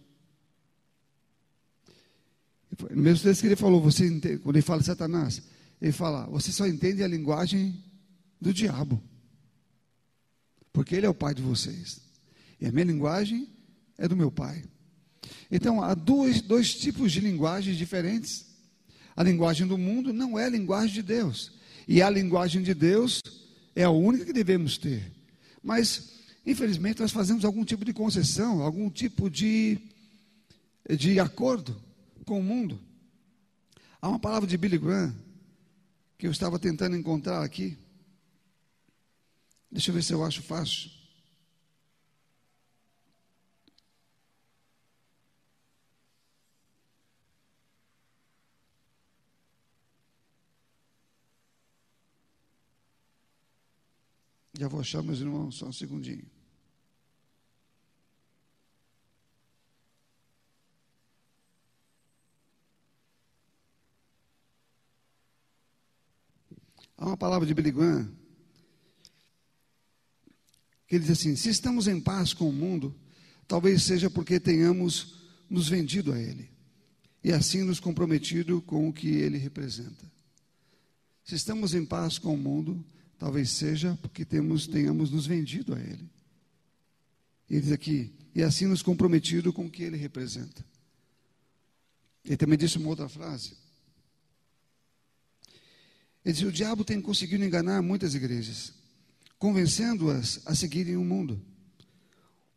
[2.89, 5.39] No mesmo texto que ele falou, você entende, quando ele fala Satanás,
[5.79, 7.79] ele fala: Você só entende a linguagem
[8.41, 8.99] do diabo
[10.73, 12.01] porque ele é o pai de vocês.
[12.59, 13.47] E a minha linguagem
[13.99, 14.63] é do meu pai.
[15.51, 18.47] Então, há dois, dois tipos de linguagens diferentes.
[19.15, 21.51] A linguagem do mundo não é a linguagem de Deus.
[21.87, 23.21] E a linguagem de Deus
[23.75, 25.20] é a única que devemos ter.
[25.63, 29.79] Mas, infelizmente, nós fazemos algum tipo de concessão, algum tipo de,
[30.97, 31.79] de acordo
[32.25, 32.79] com o mundo.
[34.01, 35.15] Há uma palavra de Billy Graham
[36.17, 37.77] que eu estava tentando encontrar aqui.
[39.71, 41.00] Deixa eu ver se eu acho fácil.
[54.61, 56.23] Já vou achar, meus irmãos, só um segundinho.
[66.95, 68.15] Há uma palavra de Graham
[70.85, 72.95] que diz assim: se estamos em paz com o mundo,
[73.47, 76.51] talvez seja porque tenhamos nos vendido a ele
[77.23, 80.05] e assim nos comprometido com o que ele representa.
[81.25, 82.85] Se estamos em paz com o mundo,
[83.21, 86.09] talvez seja porque temos, tenhamos nos vendido a ele.
[87.47, 90.65] Ele diz aqui, e assim nos comprometido com o que ele representa.
[92.25, 93.55] Ele também disse uma outra frase.
[96.25, 98.73] Ele diz: o diabo tem conseguido enganar muitas igrejas
[99.37, 101.39] convencendo-as a seguirem o mundo.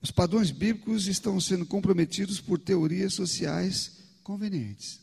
[0.01, 5.01] Os padrões bíblicos estão sendo comprometidos por teorias sociais convenientes.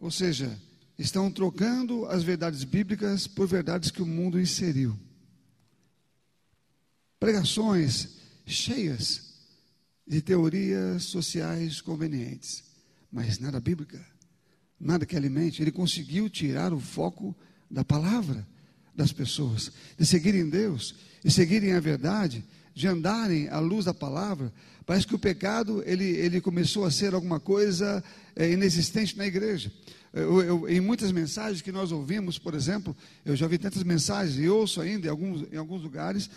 [0.00, 0.60] Ou seja,
[0.98, 4.96] estão trocando as verdades bíblicas por verdades que o mundo inseriu.
[7.18, 9.34] Pregações cheias
[10.06, 12.62] de teorias sociais convenientes,
[13.10, 14.04] mas nada bíblica,
[14.78, 15.62] nada que alimente.
[15.62, 17.34] Ele conseguiu tirar o foco
[17.70, 18.46] da palavra
[18.94, 24.52] das pessoas, de seguirem Deus, de seguirem a verdade, de andarem à luz da palavra.
[24.84, 28.04] Parece que o pecado ele, ele começou a ser alguma coisa
[28.36, 29.72] é, inexistente na igreja.
[30.14, 34.38] Eu, eu, em muitas mensagens que nós ouvimos, por exemplo, eu já vi tantas mensagens
[34.38, 36.30] e ouço ainda em alguns, em alguns lugares,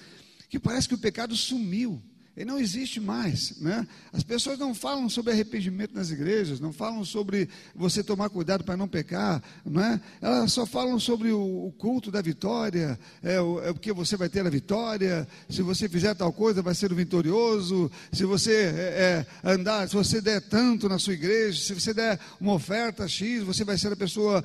[0.50, 2.02] que parece que o pecado sumiu.
[2.38, 3.58] Ele não existe mais.
[3.60, 3.86] Né?
[4.13, 8.78] As pessoas não falam sobre arrependimento nas igrejas, não falam sobre você tomar cuidado para
[8.78, 10.00] não pecar, não é?
[10.21, 14.30] elas só falam sobre o, o culto da vitória, é, o, é porque você vai
[14.30, 19.26] ter a vitória, se você fizer tal coisa vai ser o vitorioso, se você é,
[19.43, 23.41] é, andar, se você der tanto na sua igreja, se você der uma oferta X,
[23.41, 24.43] você vai ser a pessoa,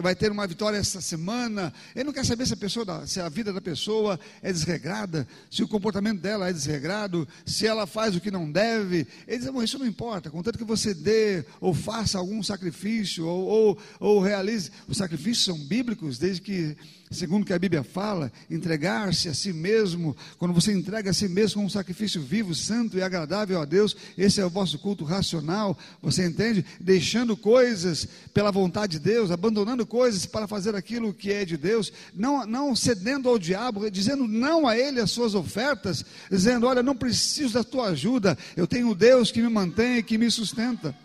[0.00, 1.72] vai ter uma vitória essa semana.
[1.92, 5.64] Ele não quer saber se a, pessoa, se a vida da pessoa é desregrada, se
[5.64, 9.06] o comportamento dela é desregrado, se ela faz o que não deve.
[9.26, 13.46] Ele diz: Bom, isso não importa, contanto que você dê ou faça algum sacrifício, ou,
[13.46, 14.70] ou, ou realize.
[14.88, 16.76] Os sacrifícios são bíblicos, desde que
[17.12, 21.56] segundo que a Bíblia fala, entregar-se a si mesmo, quando você entrega a si mesmo
[21.56, 25.76] como um sacrifício vivo, santo e agradável a Deus, esse é o vosso culto racional,
[26.00, 26.64] você entende?
[26.80, 31.92] Deixando coisas pela vontade de Deus, abandonando coisas para fazer aquilo que é de Deus,
[32.14, 36.96] não, não cedendo ao diabo, dizendo não a ele as suas ofertas, dizendo: Olha, não
[37.22, 40.96] preciso da tua ajuda, eu tenho Deus que me mantém e que me sustenta.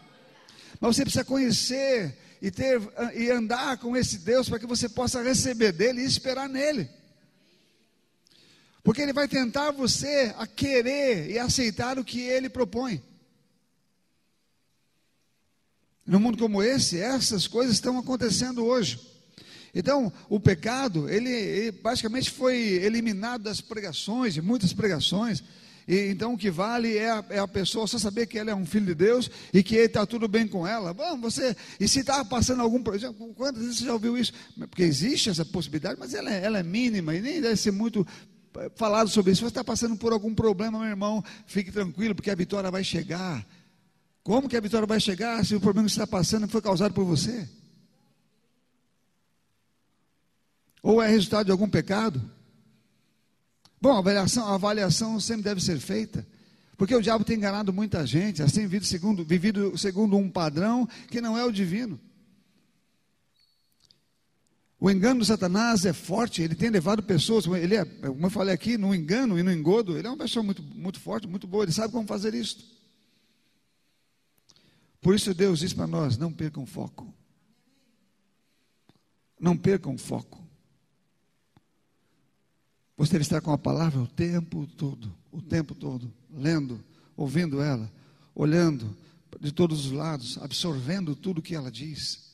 [0.79, 2.81] Mas você precisa conhecer e, ter,
[3.15, 6.89] e andar com esse Deus para que você possa receber dele e esperar nele.
[8.83, 13.03] Porque ele vai tentar você a querer e aceitar o que ele propõe.
[16.05, 18.99] No mundo como esse, essas coisas estão acontecendo hoje.
[19.75, 25.43] Então, o pecado, ele, ele basicamente foi eliminado das pregações, de muitas pregações.
[25.87, 28.55] E, então o que vale é a, é a, pessoa só saber que ela é
[28.55, 30.93] um filho de Deus e que está tudo bem com ela.
[30.93, 34.33] Bom, você, e se está passando algum problema, quantas vezes você já ouviu isso?
[34.69, 38.05] Porque existe essa possibilidade, mas ela, é, ela é mínima e nem deve ser muito
[38.57, 39.39] eh, falado sobre isso.
[39.39, 42.83] Se você está passando por algum problema, meu irmão, fique tranquilo, porque a vitória vai
[42.83, 43.47] chegar.
[44.23, 46.93] Como que a vitória vai chegar se o problema que você está passando foi causado
[46.93, 47.47] por você?
[50.83, 52.36] Ou é resultado de algum pecado?
[53.79, 56.25] Bom, a avaliação, a avaliação sempre deve ser feita.
[56.77, 61.19] Porque o diabo tem enganado muita gente, assim vivido segundo, vivido segundo um padrão que
[61.19, 61.99] não é o divino.
[64.79, 68.53] O engano do Satanás é forte, ele tem levado pessoas, ele é, como eu falei
[68.53, 71.63] aqui, no engano e no engodo, ele é uma pessoa muito, muito forte, muito boa,
[71.63, 72.77] ele sabe como fazer isso.
[75.01, 77.11] Por isso Deus diz para nós: não percam foco.
[79.39, 80.46] Não percam foco.
[82.97, 86.83] Você deve estar com a palavra o tempo todo, o tempo todo, lendo,
[87.15, 87.91] ouvindo ela,
[88.33, 88.97] olhando
[89.39, 92.33] de todos os lados, absorvendo tudo que ela diz,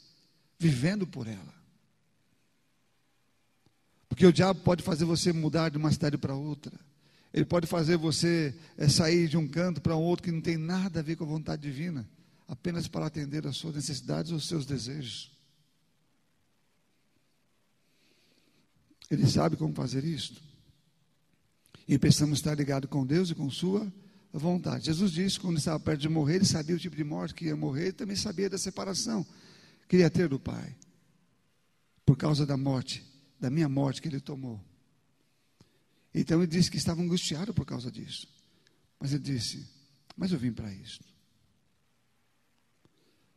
[0.58, 1.54] vivendo por ela.
[4.08, 6.71] Porque o diabo pode fazer você mudar de uma cidade para outra.
[7.34, 10.56] Ele pode fazer você é, sair de um canto para um outro que não tem
[10.56, 12.08] nada a ver com a vontade divina,
[12.47, 15.32] apenas para atender às suas necessidades ou seus desejos.
[19.10, 20.52] Ele sabe como fazer isso.
[21.88, 23.91] E precisamos estar ligados com Deus e com Sua
[24.32, 24.86] vontade.
[24.86, 27.56] Jesus disse, quando estava perto de morrer, ele sabia o tipo de morte que ia
[27.56, 29.26] morrer, ele também sabia da separação
[29.88, 30.76] que ia ter do Pai,
[32.06, 33.06] por causa da morte,
[33.39, 34.60] da minha morte que ele tomou.
[36.13, 38.28] Então ele disse que estava angustiado por causa disso.
[39.00, 39.67] Mas ele disse:
[40.15, 41.02] Mas eu vim para isso.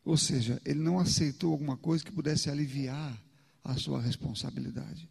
[0.04, 3.20] Ou seja, ele não aceitou alguma coisa que pudesse aliviar
[3.64, 5.08] a sua responsabilidade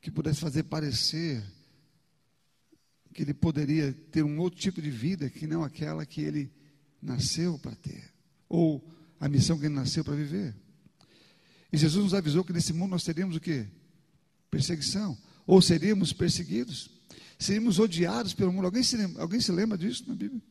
[0.00, 1.42] que pudesse fazer parecer
[3.12, 6.50] que ele poderia ter um outro tipo de vida que não aquela que ele
[7.02, 8.04] nasceu para ter,
[8.48, 8.82] ou
[9.18, 10.54] a missão que ele nasceu para viver.
[11.72, 13.66] E Jesus nos avisou que nesse mundo nós teríamos o que?
[14.50, 16.90] Perseguição, ou seríamos perseguidos,
[17.38, 18.66] seríamos odiados pelo mundo.
[18.66, 20.42] Alguém se lembra, alguém se lembra disso na Bíblia?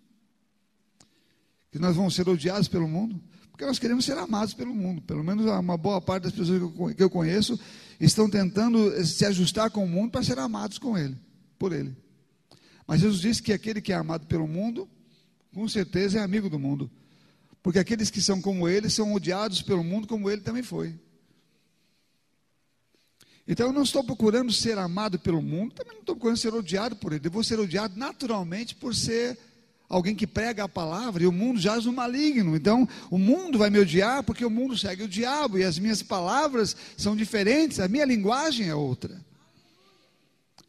[1.71, 3.21] Que nós vamos ser odiados pelo mundo?
[3.59, 5.01] Porque nós queremos ser amados pelo mundo.
[5.01, 6.61] Pelo menos uma boa parte das pessoas
[6.95, 7.59] que eu conheço
[7.99, 11.17] estão tentando se ajustar com o mundo para ser amados com ele,
[11.57, 11.93] por ele.
[12.87, 14.87] Mas Jesus disse que aquele que é amado pelo mundo,
[15.53, 16.89] com certeza é amigo do mundo.
[17.61, 20.97] Porque aqueles que são como ele são odiados pelo mundo, como ele também foi.
[23.45, 26.95] Então eu não estou procurando ser amado pelo mundo, também não estou procurando ser odiado
[26.95, 27.27] por ele.
[27.27, 29.37] Eu vou ser odiado naturalmente por ser
[29.89, 32.55] alguém que prega a palavra e o mundo jaz no maligno.
[32.55, 36.03] Então, o mundo vai me odiar porque o mundo segue o diabo e as minhas
[36.03, 39.19] palavras são diferentes, a minha linguagem é outra.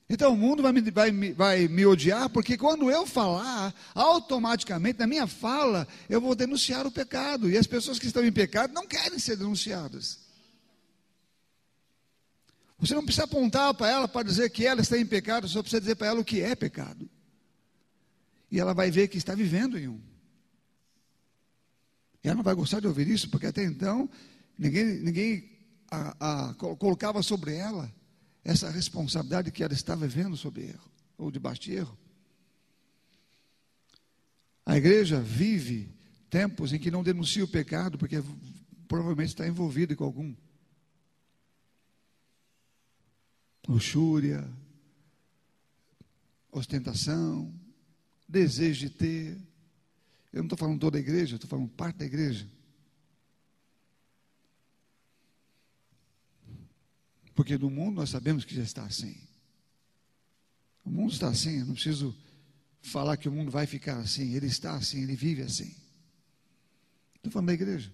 [0.09, 5.07] Então, o mundo vai me, vai, vai me odiar porque quando eu falar, automaticamente, na
[5.07, 7.49] minha fala, eu vou denunciar o pecado.
[7.49, 10.19] E as pessoas que estão em pecado não querem ser denunciadas.
[12.79, 15.83] Você não precisa apontar para ela para dizer que ela está em pecado, só precisa
[15.83, 17.09] dizer para ela o que é pecado
[18.51, 20.01] e ela vai ver que está vivendo em um.
[22.23, 24.09] E ela não vai gostar de ouvir isso, porque até então
[24.59, 25.51] ninguém, ninguém
[25.91, 27.93] a, a, colocava sobre ela
[28.45, 31.97] essa responsabilidade que ela está vivendo sobre erro, ou debaixo de erro.
[34.65, 35.93] A igreja vive
[36.29, 38.23] tempos em que não denuncia o pecado, porque
[38.87, 40.35] provavelmente está envolvida com algum
[43.67, 44.49] luxúria,
[46.51, 47.53] ostentação,
[48.31, 49.37] desejo de ter.
[50.33, 52.49] Eu não estou falando toda a igreja, estou falando parte da igreja.
[57.35, 59.17] Porque no mundo nós sabemos que já está assim.
[60.85, 62.17] O mundo está assim, eu não preciso
[62.83, 64.35] falar que o mundo vai ficar assim.
[64.35, 65.75] Ele está assim, ele vive assim.
[67.17, 67.93] Estou falando da igreja.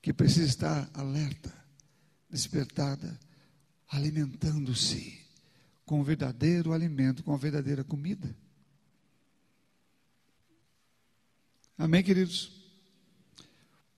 [0.00, 1.52] Que precisa estar alerta,
[2.30, 3.18] despertada,
[3.88, 5.18] alimentando-se
[5.84, 8.34] com o verdadeiro alimento, com a verdadeira comida.
[11.78, 12.50] Amém, queridos?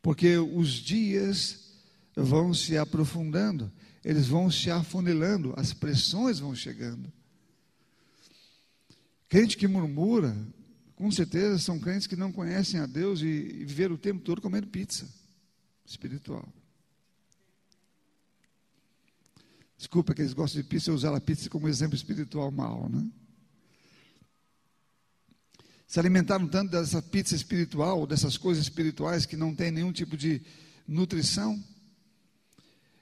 [0.03, 1.72] Porque os dias
[2.14, 3.72] vão se aprofundando,
[4.05, 7.11] eles vão se afunilando, as pressões vão chegando.
[9.31, 10.37] Crente que murmura,
[10.95, 14.43] com certeza são crentes que não conhecem a Deus e, e viveram o tempo todo
[14.43, 15.09] comendo pizza
[15.87, 16.47] espiritual.
[19.78, 23.09] Desculpa que eles gostam de pizza, eu usar a pizza como exemplo espiritual mal, né?
[25.91, 30.41] Se alimentaram tanto dessa pizza espiritual, dessas coisas espirituais que não tem nenhum tipo de
[30.86, 31.61] nutrição,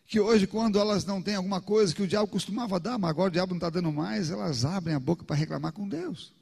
[0.07, 3.28] que hoje, quando elas não têm alguma coisa que o diabo costumava dar, mas agora
[3.28, 6.32] o diabo não está dando mais, elas abrem a boca para reclamar com Deus.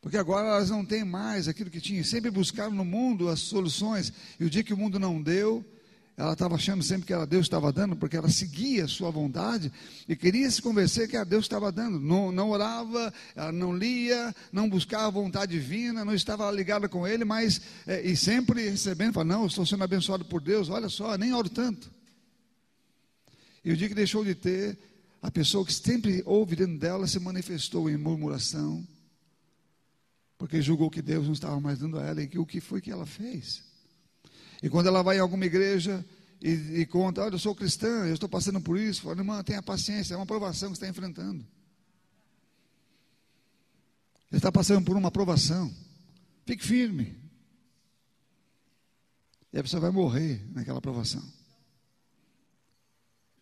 [0.00, 2.04] Porque agora elas não têm mais aquilo que tinham.
[2.04, 4.12] Sempre buscaram no mundo as soluções.
[4.38, 5.64] E o dia que o mundo não deu,
[6.16, 9.72] ela estava achando sempre que era Deus estava dando, porque ela seguia a sua vontade
[10.08, 11.98] e queria se convencer que era Deus estava dando.
[11.98, 17.06] Não, não orava, ela não lia, não buscava a vontade divina, não estava ligada com
[17.06, 20.88] Ele, mas é, e sempre recebendo, fala, não, eu estou sendo abençoado por Deus, olha
[20.88, 21.92] só, nem oro tanto.
[23.64, 24.78] E o dia que deixou de ter,
[25.20, 28.86] a pessoa que sempre ouve dentro dela se manifestou em murmuração,
[30.38, 32.80] porque julgou que Deus não estava mais dando a ela e que o que foi
[32.80, 33.73] que ela fez.
[34.64, 36.02] E quando ela vai em alguma igreja
[36.40, 39.62] e, e conta, olha, eu sou cristã, eu estou passando por isso, fala, irmã, tenha
[39.62, 41.46] paciência, é uma provação que você está enfrentando.
[44.30, 45.70] Ele está passando por uma provação.
[46.46, 47.14] Fique firme.
[49.52, 51.22] E a pessoa vai morrer naquela provação.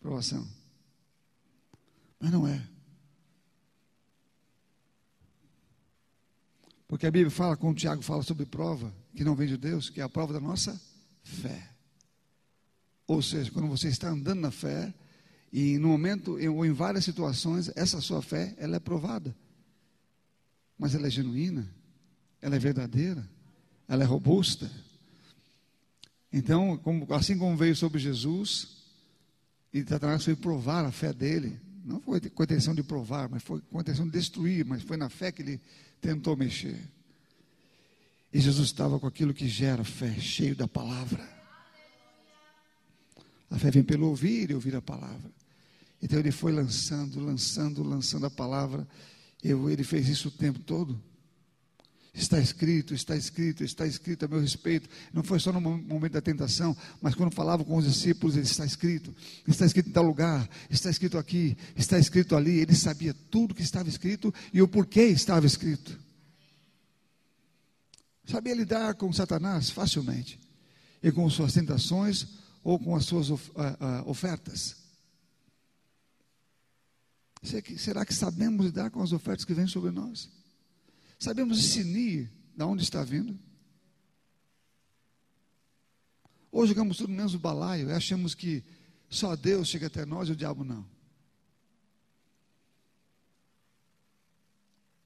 [0.01, 0.45] Provação.
[2.19, 2.67] Mas não é.
[6.85, 9.89] Porque a Bíblia fala, quando o Tiago fala sobre prova, que não vem de Deus,
[9.89, 10.77] que é a prova da nossa
[11.23, 11.69] fé.
[13.07, 14.93] Ou seja, quando você está andando na fé,
[15.51, 19.35] e no momento, ou em várias situações, essa sua fé, ela é provada.
[20.77, 21.69] Mas ela é genuína,
[22.41, 23.27] ela é verdadeira,
[23.87, 24.69] ela é robusta.
[26.31, 28.83] Então, como, assim como veio sobre Jesus,
[29.71, 33.43] e Satanás foi provar a fé dele, não foi com a intenção de provar, mas
[33.43, 35.61] foi com a intenção de destruir, mas foi na fé que ele
[36.01, 36.79] tentou mexer.
[38.33, 41.23] E Jesus estava com aquilo que gera fé, cheio da palavra.
[43.51, 45.31] A fé vem pelo ouvir e ouvir a palavra.
[46.01, 48.87] Então ele foi lançando, lançando, lançando a palavra.
[49.43, 50.99] Eu, ele fez isso o tempo todo.
[52.11, 54.89] Está escrito, está escrito, está escrito a meu respeito.
[55.13, 58.65] Não foi só no momento da tentação, mas quando falava com os discípulos, ele está
[58.65, 59.15] escrito.
[59.47, 62.59] Está escrito em tal lugar, está escrito aqui, está escrito ali.
[62.59, 66.02] Ele sabia tudo que estava escrito e o porquê estava escrito.
[68.25, 70.39] Sabia lidar com Satanás facilmente.
[71.01, 72.27] E com suas tentações
[72.63, 74.77] ou com as suas uh, uh, ofertas.
[77.77, 80.29] Será que sabemos lidar com as ofertas que vêm sobre nós?
[81.19, 83.37] Sabemos discernir de onde está vindo?
[86.49, 88.63] Ou jogamos tudo menos o balaio e achamos que
[89.09, 90.92] só Deus chega até nós e o diabo não.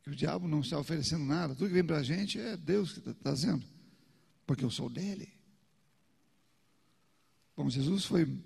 [0.08, 2.94] Que o diabo não está oferecendo nada, tudo que vem para a gente é Deus
[2.94, 3.66] que está trazendo,
[4.46, 5.28] porque eu sou dele.
[7.58, 8.42] Bom, Jesus foi,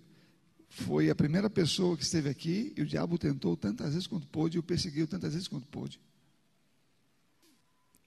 [0.69, 4.57] foi a primeira pessoa que esteve aqui e o diabo tentou tantas vezes quanto pôde
[4.57, 6.01] e o perseguiu tantas vezes quanto pôde.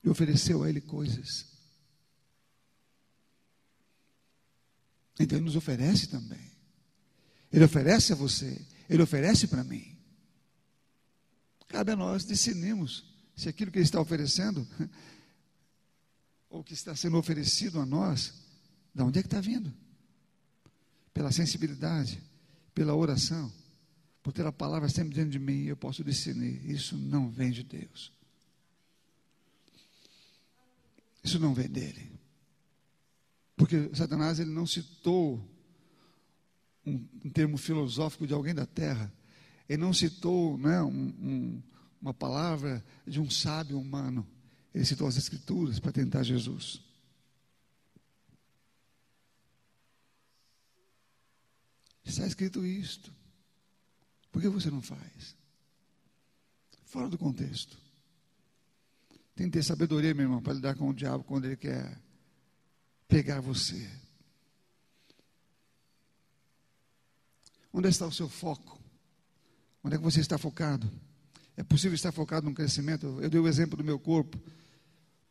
[0.02, 1.46] E ofereceu a ele coisas.
[5.20, 6.50] Então ele nos oferece também.
[7.52, 9.96] Ele oferece a você, ele oferece para mim.
[11.68, 14.66] Cabe a nós discernirmos se aquilo que ele está oferecendo,
[16.48, 18.34] ou que está sendo oferecido a nós,
[18.94, 19.72] de onde é que está vindo?
[21.12, 22.22] Pela sensibilidade,
[22.74, 23.52] pela oração,
[24.22, 27.62] por ter a palavra sempre dentro de mim, eu posso discernir, isso não vem de
[27.62, 28.12] Deus.
[31.22, 32.12] Isso não vem dele.
[33.56, 35.42] Porque Satanás ele não citou
[36.86, 39.12] um, um termo filosófico de alguém da terra.
[39.68, 41.62] Ele não citou né, um, um
[42.04, 44.28] uma palavra de um sábio humano.
[44.74, 46.82] Ele citou as Escrituras para tentar Jesus.
[52.04, 53.10] Está escrito isto.
[54.30, 55.34] Por que você não faz?
[56.84, 57.78] Fora do contexto.
[59.34, 61.98] Tem que ter sabedoria, meu irmão, para lidar com o diabo quando ele quer
[63.08, 63.90] pegar você.
[67.72, 68.78] Onde está o seu foco?
[69.82, 70.92] Onde é que você está focado?
[71.56, 73.18] É possível estar focado no crescimento?
[73.20, 74.38] Eu dei o exemplo do meu corpo.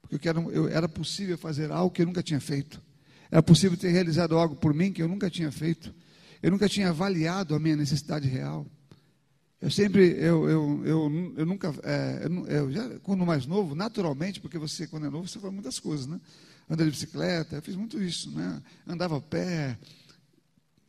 [0.02, 2.82] Porque eu quero, eu, era possível fazer algo que eu nunca tinha feito.
[3.30, 5.94] Era possível ter realizado algo por mim que eu nunca tinha feito.
[6.42, 8.66] Eu nunca tinha avaliado a minha necessidade real.
[9.64, 14.58] Eu sempre, eu, eu, eu, eu nunca, é, eu, já, quando mais novo, naturalmente, porque
[14.58, 16.20] você, quando é novo, você faz muitas coisas, né?
[16.70, 18.62] Anda de bicicleta, eu fiz muito isso, né?
[18.86, 19.78] Andava a pé.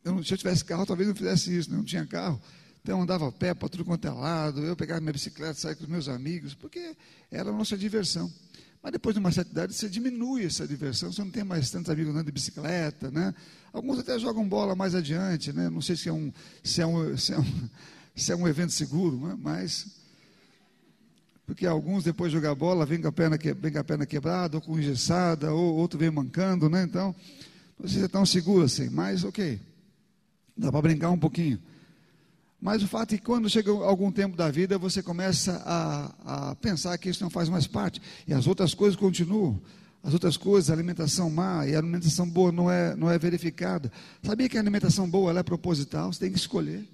[0.03, 1.77] Eu, se eu tivesse carro, talvez não fizesse isso, né?
[1.77, 2.41] não tinha carro.
[2.85, 5.85] Então andava a pé para tudo quanto é lado, eu pegava minha bicicleta, saía com
[5.85, 6.95] os meus amigos, porque
[7.31, 8.31] era a nossa diversão.
[8.79, 11.89] Mas depois de uma certa idade, você diminui essa diversão, você não tem mais tantos
[11.89, 13.33] amigos andando de bicicleta, né?
[13.73, 15.67] Alguns até jogam bola mais adiante, né?
[15.67, 16.31] Não sei se é um,
[16.63, 17.69] se é um, se é um,
[18.15, 19.35] se é um evento seguro, né?
[19.35, 19.87] mas
[21.47, 24.61] porque alguns depois de jogar bola vem com a perna, com a perna quebrada, ou
[24.61, 26.83] com engessada, ou outro vem mancando, né?
[26.83, 27.15] Então,
[27.79, 29.59] não sei se é tão seguro assim, mas ok,
[30.55, 31.59] dá para brincar um pouquinho.
[32.65, 36.55] Mas o fato é que quando chega algum tempo da vida, você começa a, a
[36.55, 38.01] pensar que isso não faz mais parte.
[38.27, 39.61] E as outras coisas continuam.
[40.01, 43.91] As outras coisas, a alimentação má e a alimentação boa não é, não é verificada.
[44.23, 46.11] Sabia que a alimentação boa ela é proposital?
[46.11, 46.89] Você tem que escolher.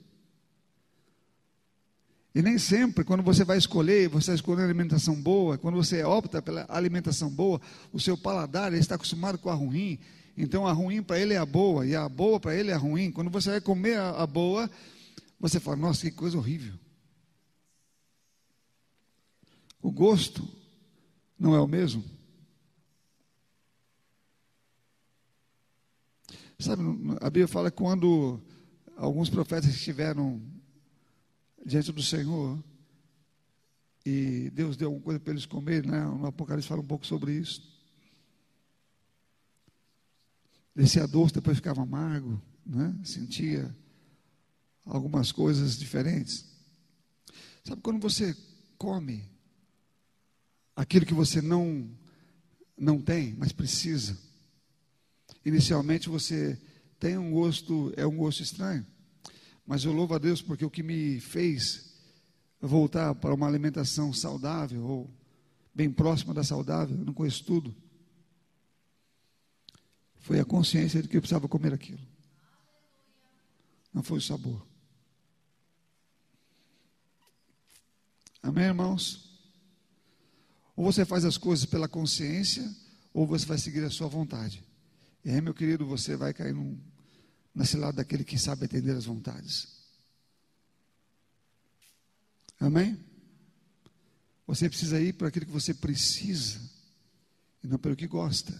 [2.35, 6.41] E nem sempre, quando você vai escolher, você está escolhendo alimentação boa, quando você opta
[6.41, 7.61] pela alimentação boa,
[7.93, 9.97] o seu paladar está acostumado com a ruim,
[10.37, 12.77] então a ruim para ele é a boa, e a boa para ele é a
[12.77, 13.09] ruim.
[13.09, 14.69] Quando você vai comer a, a boa,
[15.41, 16.79] você fala, nossa, que coisa horrível.
[19.81, 20.47] O gosto
[21.37, 22.03] não é o mesmo.
[26.59, 26.83] Sabe,
[27.19, 28.39] a Bíblia fala que quando
[28.95, 30.39] alguns profetas estiveram
[31.65, 32.63] diante do Senhor
[34.05, 36.05] e Deus deu alguma coisa para eles comerem, né?
[36.05, 37.67] no Apocalipse fala um pouco sobre isso.
[40.75, 42.95] Descia doce, depois ficava amargo, né?
[43.03, 43.75] sentia
[44.85, 46.45] algumas coisas diferentes.
[47.63, 48.35] Sabe quando você
[48.77, 49.29] come
[50.75, 51.89] aquilo que você não
[52.77, 54.17] não tem, mas precisa?
[55.45, 56.59] Inicialmente você
[56.99, 58.85] tem um gosto, é um gosto estranho.
[59.65, 61.93] Mas eu louvo a Deus porque o que me fez
[62.59, 65.09] voltar para uma alimentação saudável ou
[65.73, 67.75] bem próxima da saudável, eu não conheço tudo.
[70.19, 72.01] Foi a consciência de que eu precisava comer aquilo.
[73.93, 74.70] Não foi o sabor.
[78.41, 79.29] Amém, irmãos?
[80.75, 82.67] Ou você faz as coisas pela consciência,
[83.13, 84.63] ou você vai seguir a sua vontade.
[85.23, 86.79] E aí, meu querido, você vai cair num,
[87.75, 89.67] lado daquele que sabe atender as vontades.
[92.59, 92.97] Amém?
[94.47, 96.59] Você precisa ir por aquilo que você precisa,
[97.63, 98.59] e não pelo que gosta,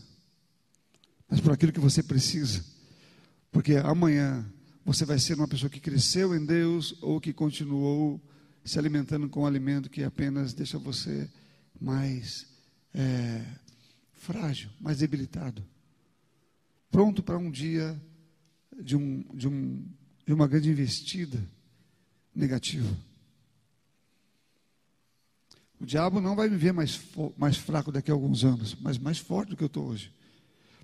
[1.27, 2.63] mas por aquilo que você precisa,
[3.51, 4.45] porque amanhã
[4.85, 8.21] você vai ser uma pessoa que cresceu em Deus ou que continuou
[8.63, 11.29] se alimentando com um alimento que apenas deixa você
[11.79, 12.45] mais
[12.93, 13.43] é,
[14.13, 15.65] frágil, mais debilitado,
[16.91, 17.99] pronto para um dia
[18.79, 19.83] de, um, de, um,
[20.25, 21.43] de uma grande investida
[22.35, 22.87] negativa.
[25.79, 26.99] O diabo não vai me ver mais,
[27.35, 30.13] mais fraco daqui a alguns anos, mas mais forte do que eu estou hoje,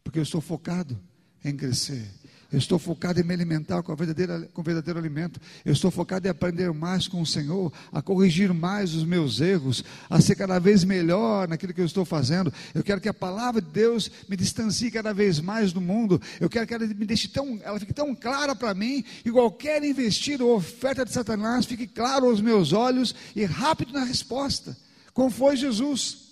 [0.03, 0.99] porque eu estou focado
[1.45, 2.11] em crescer,
[2.51, 5.39] eu estou focado em me alimentar com, a verdadeira, com o verdadeiro alimento.
[5.65, 9.83] Eu estou focado em aprender mais com o Senhor, a corrigir mais os meus erros,
[10.09, 12.53] a ser cada vez melhor naquilo que eu estou fazendo.
[12.73, 16.21] Eu quero que a palavra de Deus me distancie cada vez mais do mundo.
[16.39, 19.83] Eu quero que ela me deixe tão, ela fique tão clara para mim, e qualquer
[19.83, 24.77] investida ou oferta de Satanás fique claro aos meus olhos e rápido na resposta,
[25.13, 26.26] como foi Jesus.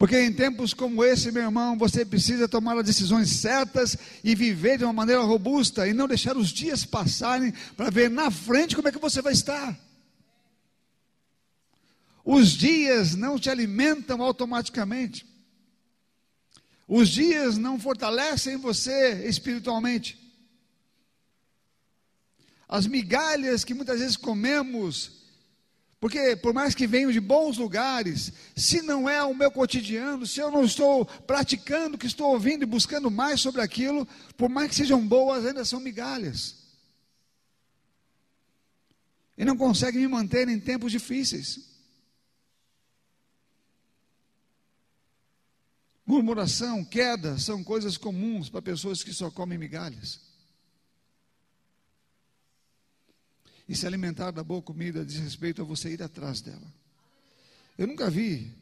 [0.00, 4.78] Porque em tempos como esse, meu irmão, você precisa tomar as decisões certas e viver
[4.78, 8.88] de uma maneira robusta e não deixar os dias passarem para ver na frente como
[8.88, 9.78] é que você vai estar.
[12.24, 15.26] Os dias não te alimentam automaticamente.
[16.88, 20.18] Os dias não fortalecem você espiritualmente.
[22.66, 25.19] As migalhas que muitas vezes comemos
[26.00, 30.40] porque por mais que venham de bons lugares, se não é o meu cotidiano, se
[30.40, 34.70] eu não estou praticando o que estou ouvindo e buscando mais sobre aquilo, por mais
[34.70, 36.56] que sejam boas, ainda são migalhas.
[39.36, 41.68] E não conseguem me manter em tempos difíceis.
[46.06, 50.29] Murmuração, queda, são coisas comuns para pessoas que só comem migalhas.
[53.70, 56.74] E se alimentar da boa comida diz respeito a você ir atrás dela.
[57.78, 58.52] Eu nunca vi.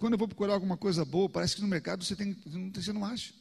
[0.00, 2.36] Quando eu vou procurar alguma coisa boa, parece que no mercado você, tem,
[2.74, 3.32] você não acha.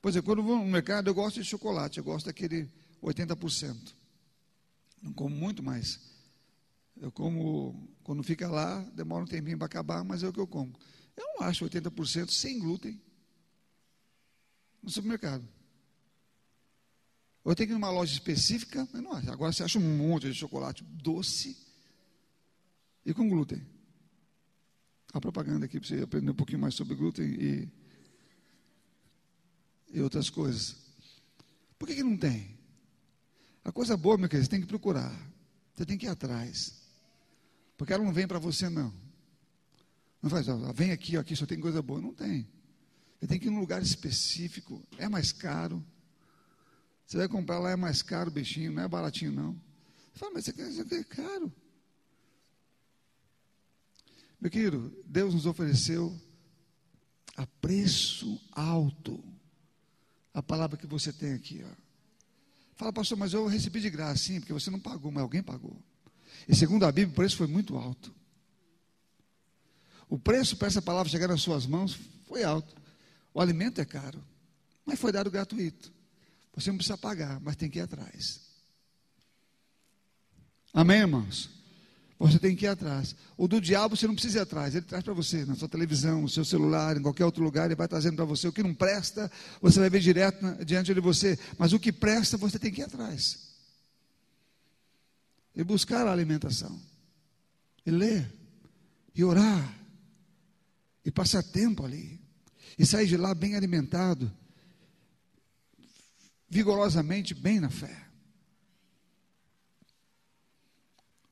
[0.00, 2.66] Por exemplo, quando eu vou no mercado, eu gosto de chocolate, eu gosto daquele
[3.02, 3.94] 80%.
[5.02, 6.00] Não como muito mais.
[6.98, 10.46] Eu como, quando fica lá, demora um tempinho para acabar, mas é o que eu
[10.46, 10.72] como.
[11.14, 12.98] Eu não acho 80% sem glúten
[14.82, 15.46] no supermercado.
[17.44, 19.12] Eu tenho que ir numa loja específica, mas não.
[19.32, 21.56] Agora você acha um monte de chocolate doce
[23.04, 23.66] e com glúten.
[25.12, 27.68] A propaganda aqui para você aprender um pouquinho mais sobre glúten e,
[29.92, 30.76] e outras coisas.
[31.78, 32.56] Por que, que não tem?
[33.64, 35.12] A coisa boa, meu querido, você tem que procurar.
[35.74, 36.80] Você tem que ir atrás.
[37.76, 38.92] Porque ela não vem para você, não.
[40.22, 42.00] Não faz, ó, vem aqui, ó, aqui só tem coisa boa.
[42.00, 42.48] Não tem.
[43.18, 44.82] Você tem que ir num lugar específico.
[44.96, 45.84] É mais caro.
[47.06, 49.52] Você vai comprar lá, é mais caro o bichinho, não é baratinho, não.
[50.12, 51.52] Você fala, mas isso aqui é caro.
[54.40, 56.18] Meu querido, Deus nos ofereceu
[57.36, 59.22] a preço alto
[60.34, 61.62] a palavra que você tem aqui.
[61.64, 61.74] Ó.
[62.74, 65.76] Fala, pastor, mas eu recebi de graça, sim, porque você não pagou, mas alguém pagou.
[66.48, 68.14] E segundo a Bíblia, o preço foi muito alto.
[70.08, 72.74] O preço para essa palavra chegar nas suas mãos foi alto.
[73.32, 74.22] O alimento é caro,
[74.84, 75.92] mas foi dado gratuito.
[76.54, 78.40] Você não precisa pagar, mas tem que ir atrás.
[80.72, 81.50] Amém, irmãos?
[82.18, 83.16] Você tem que ir atrás.
[83.36, 86.22] O do diabo você não precisa ir atrás, ele traz para você, na sua televisão,
[86.22, 88.46] no seu celular, em qualquer outro lugar, ele vai trazendo para você.
[88.46, 89.30] O que não presta,
[89.60, 91.38] você vai ver direto diante de você.
[91.58, 93.52] Mas o que presta, você tem que ir atrás
[95.54, 96.80] e buscar a alimentação,
[97.84, 98.32] e ler,
[99.14, 99.78] e orar,
[101.04, 102.20] e passar tempo ali,
[102.78, 104.32] e sair de lá bem alimentado,
[106.52, 108.06] vigorosamente bem na fé.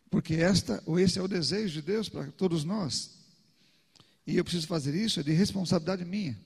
[0.09, 3.19] Porque esta ou esse é o desejo de Deus para todos nós.
[4.27, 6.41] E eu preciso fazer isso, é de responsabilidade minha.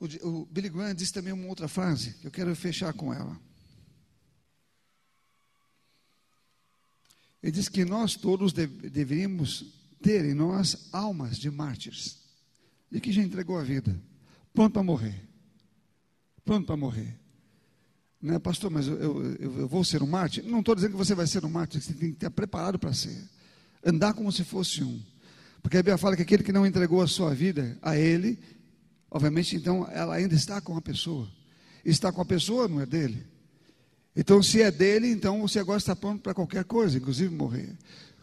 [0.00, 3.40] O, Billy Graham disse também uma outra frase, que eu quero fechar com ela.
[7.42, 9.64] Ele diz que nós todos deveríamos
[10.00, 12.18] ter em nós almas de mártires,
[12.90, 13.98] de que já entregou a vida,
[14.52, 15.28] pronto para morrer.
[16.44, 17.18] Pronto para morrer.
[18.20, 20.44] Não é, pastor, mas eu, eu, eu vou ser um mártir?
[20.44, 22.92] Não estou dizendo que você vai ser um mártir, você tem que estar preparado para
[22.92, 23.18] ser.
[23.84, 25.02] Andar como se fosse um.
[25.60, 28.38] Porque a Bíblia fala que aquele que não entregou a sua vida a Ele,
[29.14, 31.30] Obviamente, então, ela ainda está com a pessoa.
[31.84, 33.26] Está com a pessoa, não é dele.
[34.14, 37.70] Então, se é dele, então você agora está pronto para qualquer coisa, inclusive morrer.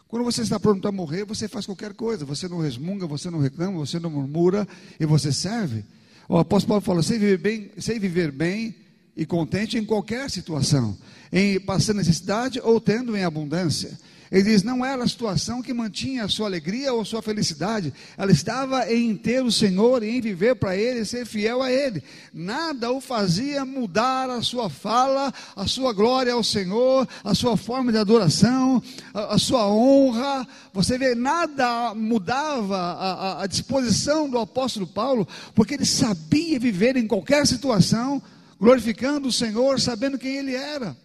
[0.06, 2.24] Quando você está pronto para morrer, você faz qualquer coisa.
[2.24, 4.66] Você não resmunga, você não reclama, você não murmura
[4.98, 5.84] e você serve.
[6.28, 8.74] O apóstolo Paulo fala: sei viver bem, sei viver bem
[9.20, 10.96] e contente em qualquer situação,
[11.30, 13.98] em passando necessidade ou tendo em abundância.
[14.32, 17.92] Ele diz: não era a situação que mantinha a sua alegria ou a sua felicidade,
[18.16, 22.02] ela estava em ter o Senhor e em viver para Ele, ser fiel a Ele.
[22.32, 27.92] Nada o fazia mudar a sua fala, a sua glória ao Senhor, a sua forma
[27.92, 30.48] de adoração, a, a sua honra.
[30.72, 36.96] Você vê, nada mudava a, a, a disposição do apóstolo Paulo, porque ele sabia viver
[36.96, 38.22] em qualquer situação,
[38.60, 40.96] glorificando o Senhor, sabendo quem Ele era.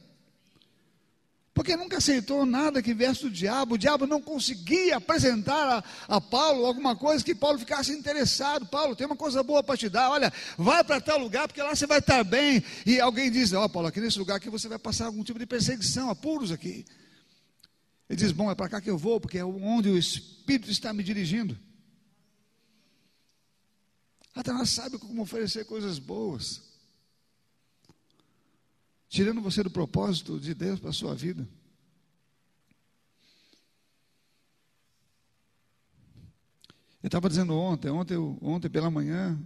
[1.54, 3.76] Porque nunca aceitou nada que viesse do diabo.
[3.76, 8.66] O diabo não conseguia apresentar a, a, Paulo alguma coisa que Paulo ficasse interessado.
[8.66, 10.12] Paulo, tem uma coisa boa para te dar.
[10.12, 12.62] Olha, vai para tal lugar, porque lá você vai estar bem.
[12.86, 15.40] E alguém diz: Ó, oh, Paulo, aqui nesse lugar aqui você vai passar algum tipo
[15.40, 16.86] de perseguição, apuros aqui.
[18.10, 20.92] Ele diz: Bom, é para cá que eu vou, porque é onde o Espírito está
[20.92, 21.58] me dirigindo.
[24.36, 26.65] Até nós sabe como oferecer coisas boas
[29.08, 31.48] tirando você do propósito de Deus para a sua vida.
[37.02, 39.40] Eu estava dizendo ontem, ontem, ontem pela manhã,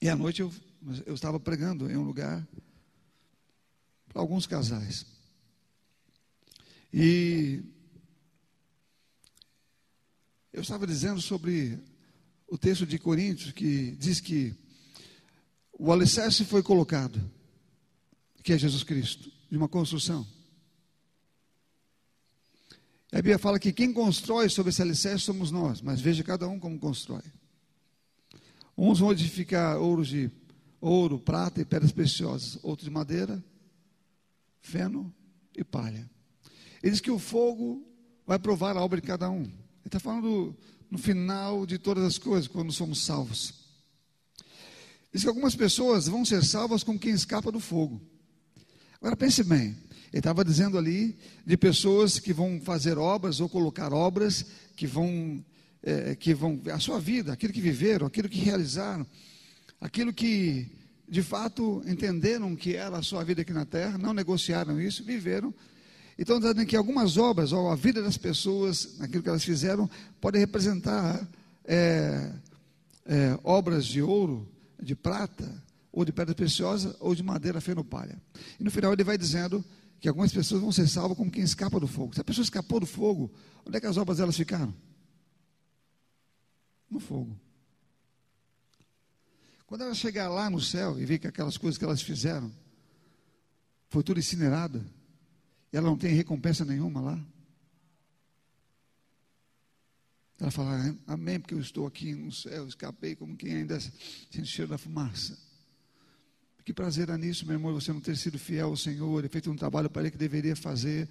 [0.00, 0.52] e à noite eu,
[1.04, 2.46] eu estava pregando em um lugar
[4.08, 5.04] para alguns casais.
[6.92, 7.62] E
[10.52, 11.78] eu estava dizendo sobre
[12.46, 14.54] o texto de Coríntios que diz que
[15.72, 17.20] o alicerce foi colocado
[18.48, 20.26] que é Jesus Cristo, de uma construção.
[23.12, 26.58] A Bíblia fala que quem constrói sobre esse alicerce somos nós, mas veja cada um
[26.58, 27.20] como constrói.
[28.74, 30.30] Uns vão edificar ouro de
[30.80, 33.44] ouro, prata e pedras preciosas, outros de madeira,
[34.62, 35.14] feno
[35.54, 36.08] e palha.
[36.82, 37.86] Ele diz que o fogo
[38.26, 39.42] vai provar a obra de cada um.
[39.42, 39.52] Ele
[39.84, 40.56] está falando
[40.90, 43.52] no final de todas as coisas, quando somos salvos.
[45.12, 48.00] Diz que algumas pessoas vão ser salvas como quem escapa do fogo.
[49.00, 49.76] Agora pense bem:
[50.12, 54.44] Ele estava dizendo ali de pessoas que vão fazer obras ou colocar obras
[54.76, 55.44] que vão,
[55.82, 59.06] é, que vão a sua vida, aquilo que viveram, aquilo que realizaram,
[59.80, 60.66] aquilo que
[61.08, 65.54] de fato entenderam que era a sua vida aqui na terra, não negociaram isso, viveram.
[66.18, 69.88] Então, dizendo que algumas obras, ou a vida das pessoas, naquilo que elas fizeram,
[70.20, 71.26] pode representar
[71.64, 72.32] é,
[73.06, 74.48] é, obras de ouro,
[74.82, 75.62] de prata,
[75.98, 78.22] ou de pedra preciosa, ou de madeira fenopalha.
[78.60, 79.64] E no final ele vai dizendo
[79.98, 82.14] que algumas pessoas vão ser salvas como quem escapa do fogo.
[82.14, 83.28] Se a pessoa escapou do fogo,
[83.66, 84.72] onde é que as obras delas ficaram?
[86.88, 87.36] No fogo.
[89.66, 92.52] Quando ela chegar lá no céu e ver que aquelas coisas que elas fizeram
[93.88, 94.86] foi tudo incinerada,
[95.72, 97.26] e ela não tem recompensa nenhuma lá.
[100.38, 104.70] Ela fala, amém, porque eu estou aqui no céu, escapei como quem ainda sente cheiro
[104.70, 105.47] da fumaça.
[106.68, 109.50] Que prazer há nisso, meu irmão, você não ter sido fiel ao Senhor e feito
[109.50, 111.08] um trabalho para Ele que deveria fazer.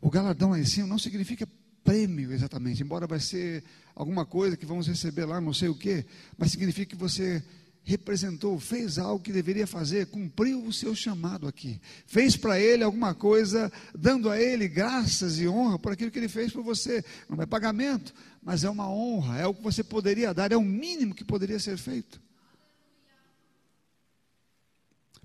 [0.00, 1.48] O galardão lá em cima não significa
[1.84, 3.62] prêmio exatamente, embora vai ser
[3.94, 6.04] alguma coisa que vamos receber lá, não sei o que,
[6.36, 7.40] mas significa que você
[7.84, 13.14] representou, fez algo que deveria fazer, cumpriu o seu chamado aqui, fez para ele alguma
[13.14, 17.04] coisa, dando a ele graças e honra por aquilo que ele fez por você.
[17.28, 18.12] Não é pagamento,
[18.42, 21.60] mas é uma honra, é o que você poderia dar, é o mínimo que poderia
[21.60, 22.20] ser feito.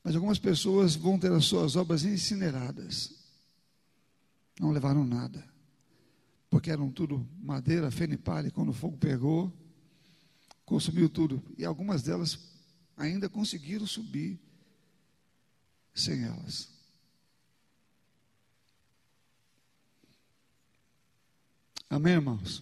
[0.05, 3.11] Mas algumas pessoas vão ter as suas obras incineradas.
[4.59, 5.43] Não levaram nada.
[6.47, 8.49] Porque eram tudo madeira, feno e palha.
[8.49, 9.51] E quando o fogo pegou,
[10.63, 11.41] consumiu tudo.
[11.57, 12.37] E algumas delas
[12.95, 14.39] ainda conseguiram subir
[15.91, 16.69] sem elas.
[21.89, 22.61] Amém, irmãos?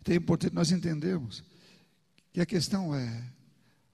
[0.00, 1.44] Então é importante nós entendermos
[2.32, 3.30] que a questão é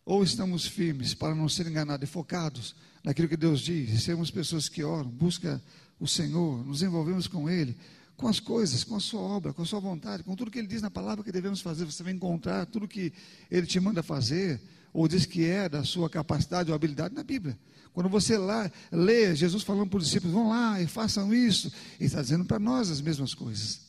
[0.09, 4.67] ou estamos firmes para não ser enganados e focados naquilo que Deus diz, sermos pessoas
[4.67, 5.63] que oram, busca
[6.01, 7.77] o Senhor, nos envolvemos com Ele,
[8.17, 10.67] com as coisas, com a sua obra, com a sua vontade, com tudo que Ele
[10.67, 11.85] diz na palavra que devemos fazer.
[11.85, 13.13] Você vai encontrar tudo que
[13.51, 14.59] Ele te manda fazer,
[14.95, 17.59] ou diz que é da sua capacidade ou habilidade na Bíblia.
[17.93, 22.07] Quando você lá lê Jesus falando para os discípulos, vão lá e façam isso, Ele
[22.07, 23.83] está dizendo para nós as mesmas coisas.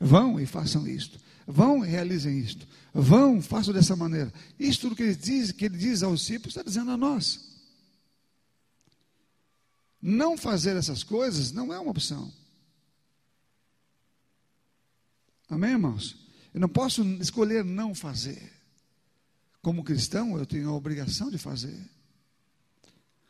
[0.00, 1.18] Vão e façam isto.
[1.50, 2.66] Vão realizem isto.
[2.94, 4.32] Vão, façam dessa maneira.
[4.58, 7.48] Isso tudo que ele diz, que ele diz aos discípulos, está dizendo a nós.
[10.00, 12.32] Não fazer essas coisas não é uma opção.
[15.48, 16.16] Amém, irmãos?
[16.54, 18.52] Eu não posso escolher não fazer.
[19.60, 21.78] Como cristão, eu tenho a obrigação de fazer.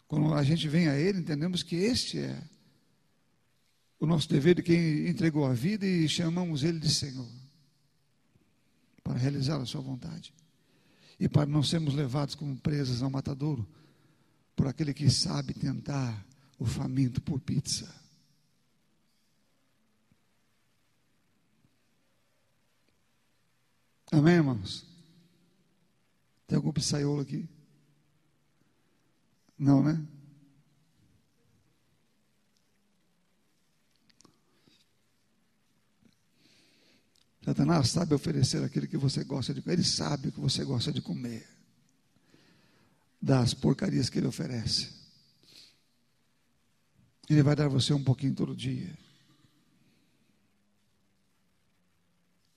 [0.07, 2.43] Quando a gente vem a Ele, entendemos que este é
[3.99, 7.40] o nosso dever de quem entregou a vida e chamamos Ele de Senhor
[9.03, 10.35] para realizar a sua vontade.
[11.19, 13.67] E para não sermos levados como presas ao matadouro
[14.57, 16.27] por aquele que sabe tentar
[16.59, 17.93] o faminto por pizza.
[24.13, 24.85] Amém, irmãos?
[26.47, 27.49] Tem algum pizzaiolo aqui?
[29.57, 30.05] Não, né?
[37.51, 39.75] Satanás sabe oferecer aquilo que você gosta de comer.
[39.75, 41.45] Ele sabe o que você gosta de comer.
[43.21, 44.89] Das porcarias que ele oferece.
[47.29, 48.97] Ele vai dar você um pouquinho todo dia.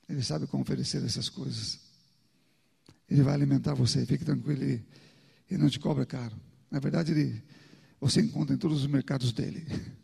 [0.07, 1.79] Ele sabe como oferecer essas coisas.
[3.09, 4.05] Ele vai alimentar você.
[4.05, 4.85] Fique tranquilo, ele,
[5.49, 6.39] ele não te cobra caro.
[6.69, 7.41] Na verdade, ele,
[7.99, 9.65] você encontra em todos os mercados dele.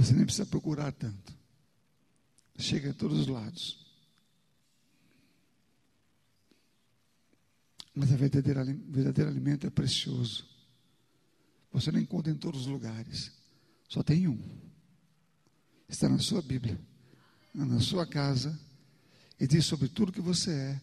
[0.00, 1.34] Você nem precisa procurar tanto.
[2.58, 3.86] Chega a todos os lados.
[7.94, 10.48] Mas a verdadeira, verdadeiro alimento é precioso.
[11.70, 13.30] Você não encontra em todos os lugares.
[13.90, 14.40] Só tem um.
[15.86, 16.80] Está na sua Bíblia,
[17.52, 18.58] na sua casa,
[19.38, 20.80] e diz sobre tudo que você é,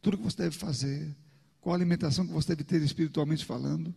[0.00, 1.16] tudo que você deve fazer,
[1.60, 3.92] qual a alimentação que você deve ter espiritualmente falando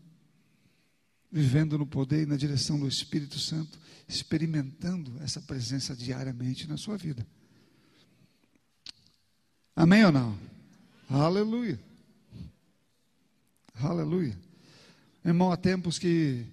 [1.34, 6.96] vivendo no poder e na direção do Espírito Santo, experimentando essa presença diariamente na sua
[6.96, 7.26] vida.
[9.76, 10.38] Amém ou não?
[11.10, 11.80] Aleluia.
[13.74, 14.38] Aleluia.
[15.26, 16.46] Irmão, há tempos que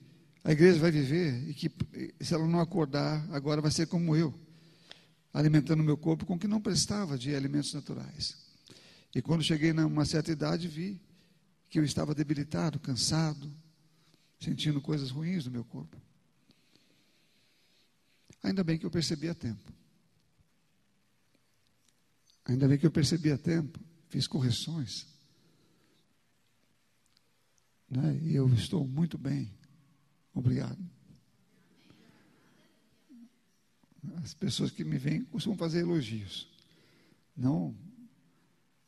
[0.42, 1.70] a igreja vai viver e que,
[2.18, 4.32] se ela não acordar, agora vai ser como eu,
[5.30, 8.34] alimentando meu corpo com o que não prestava de alimentos naturais.
[9.14, 10.98] E quando cheguei numa certa idade, vi
[11.68, 13.52] que eu estava debilitado, cansado,
[14.40, 15.96] sentindo coisas ruins no meu corpo.
[18.42, 19.72] Ainda bem que eu percebi a tempo.
[22.46, 23.78] Ainda bem que eu percebi a tempo,
[24.08, 25.06] fiz correções.
[27.88, 28.18] Né?
[28.22, 29.52] E eu estou muito bem.
[30.32, 30.78] Obrigado.
[34.22, 36.48] As pessoas que me veem costumam fazer elogios.
[37.36, 37.76] Não,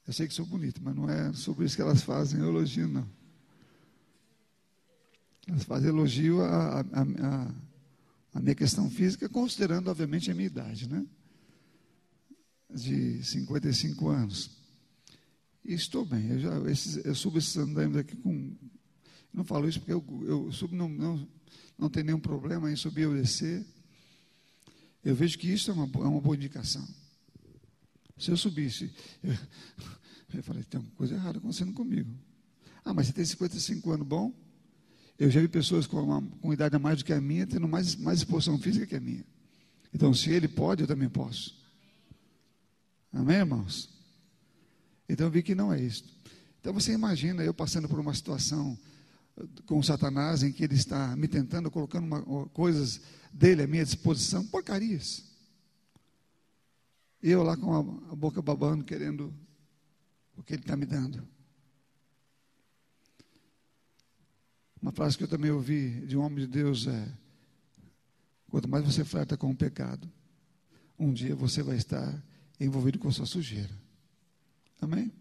[0.07, 3.22] eu sei que sou bonito, mas não é sobre isso que elas fazem elogio, não.
[5.67, 7.55] Fazem elogio à, à,
[8.33, 11.05] à minha questão física, considerando, obviamente, a minha idade, né?
[12.71, 14.51] De 55 anos.
[15.65, 16.29] E estou bem.
[16.31, 18.57] Eu, já, esses, eu subo esses andaimes aqui com.
[19.33, 21.29] Não falo isso porque eu, eu subo, não, não,
[21.79, 23.65] não tem nenhum problema em subir ou descer.
[25.05, 26.87] Eu vejo que isso é uma, é uma boa indicação.
[28.17, 29.35] Se eu subisse, eu,
[30.35, 32.11] eu falei, tem uma coisa errada acontecendo comigo.
[32.85, 34.33] Ah, mas você tem 55 anos, bom?
[35.23, 37.69] Eu já vi pessoas com, uma, com idade a mais do que a minha, tendo
[37.69, 39.25] mais, mais exposição física que a minha.
[39.95, 41.57] Então, se ele pode, eu também posso.
[43.13, 43.89] Amém, irmãos?
[45.09, 46.03] Então, eu vi que não é isso.
[46.61, 48.77] Então, você imagina eu passando por uma situação
[49.65, 53.01] com o Satanás em que ele está me tentando, colocando uma, coisas
[53.33, 55.23] dele à minha disposição, porcarias.
[57.23, 57.73] Eu lá com
[58.11, 59.33] a boca babando, querendo
[60.37, 61.25] o que ele está me dando.
[64.83, 67.09] Uma frase que eu também ouvi de um homem de Deus é:
[68.51, 70.11] quanto mais você flerta com o pecado,
[70.99, 72.21] um dia você vai estar
[72.59, 73.71] envolvido com a sua sujeira.
[74.81, 75.13] Amém?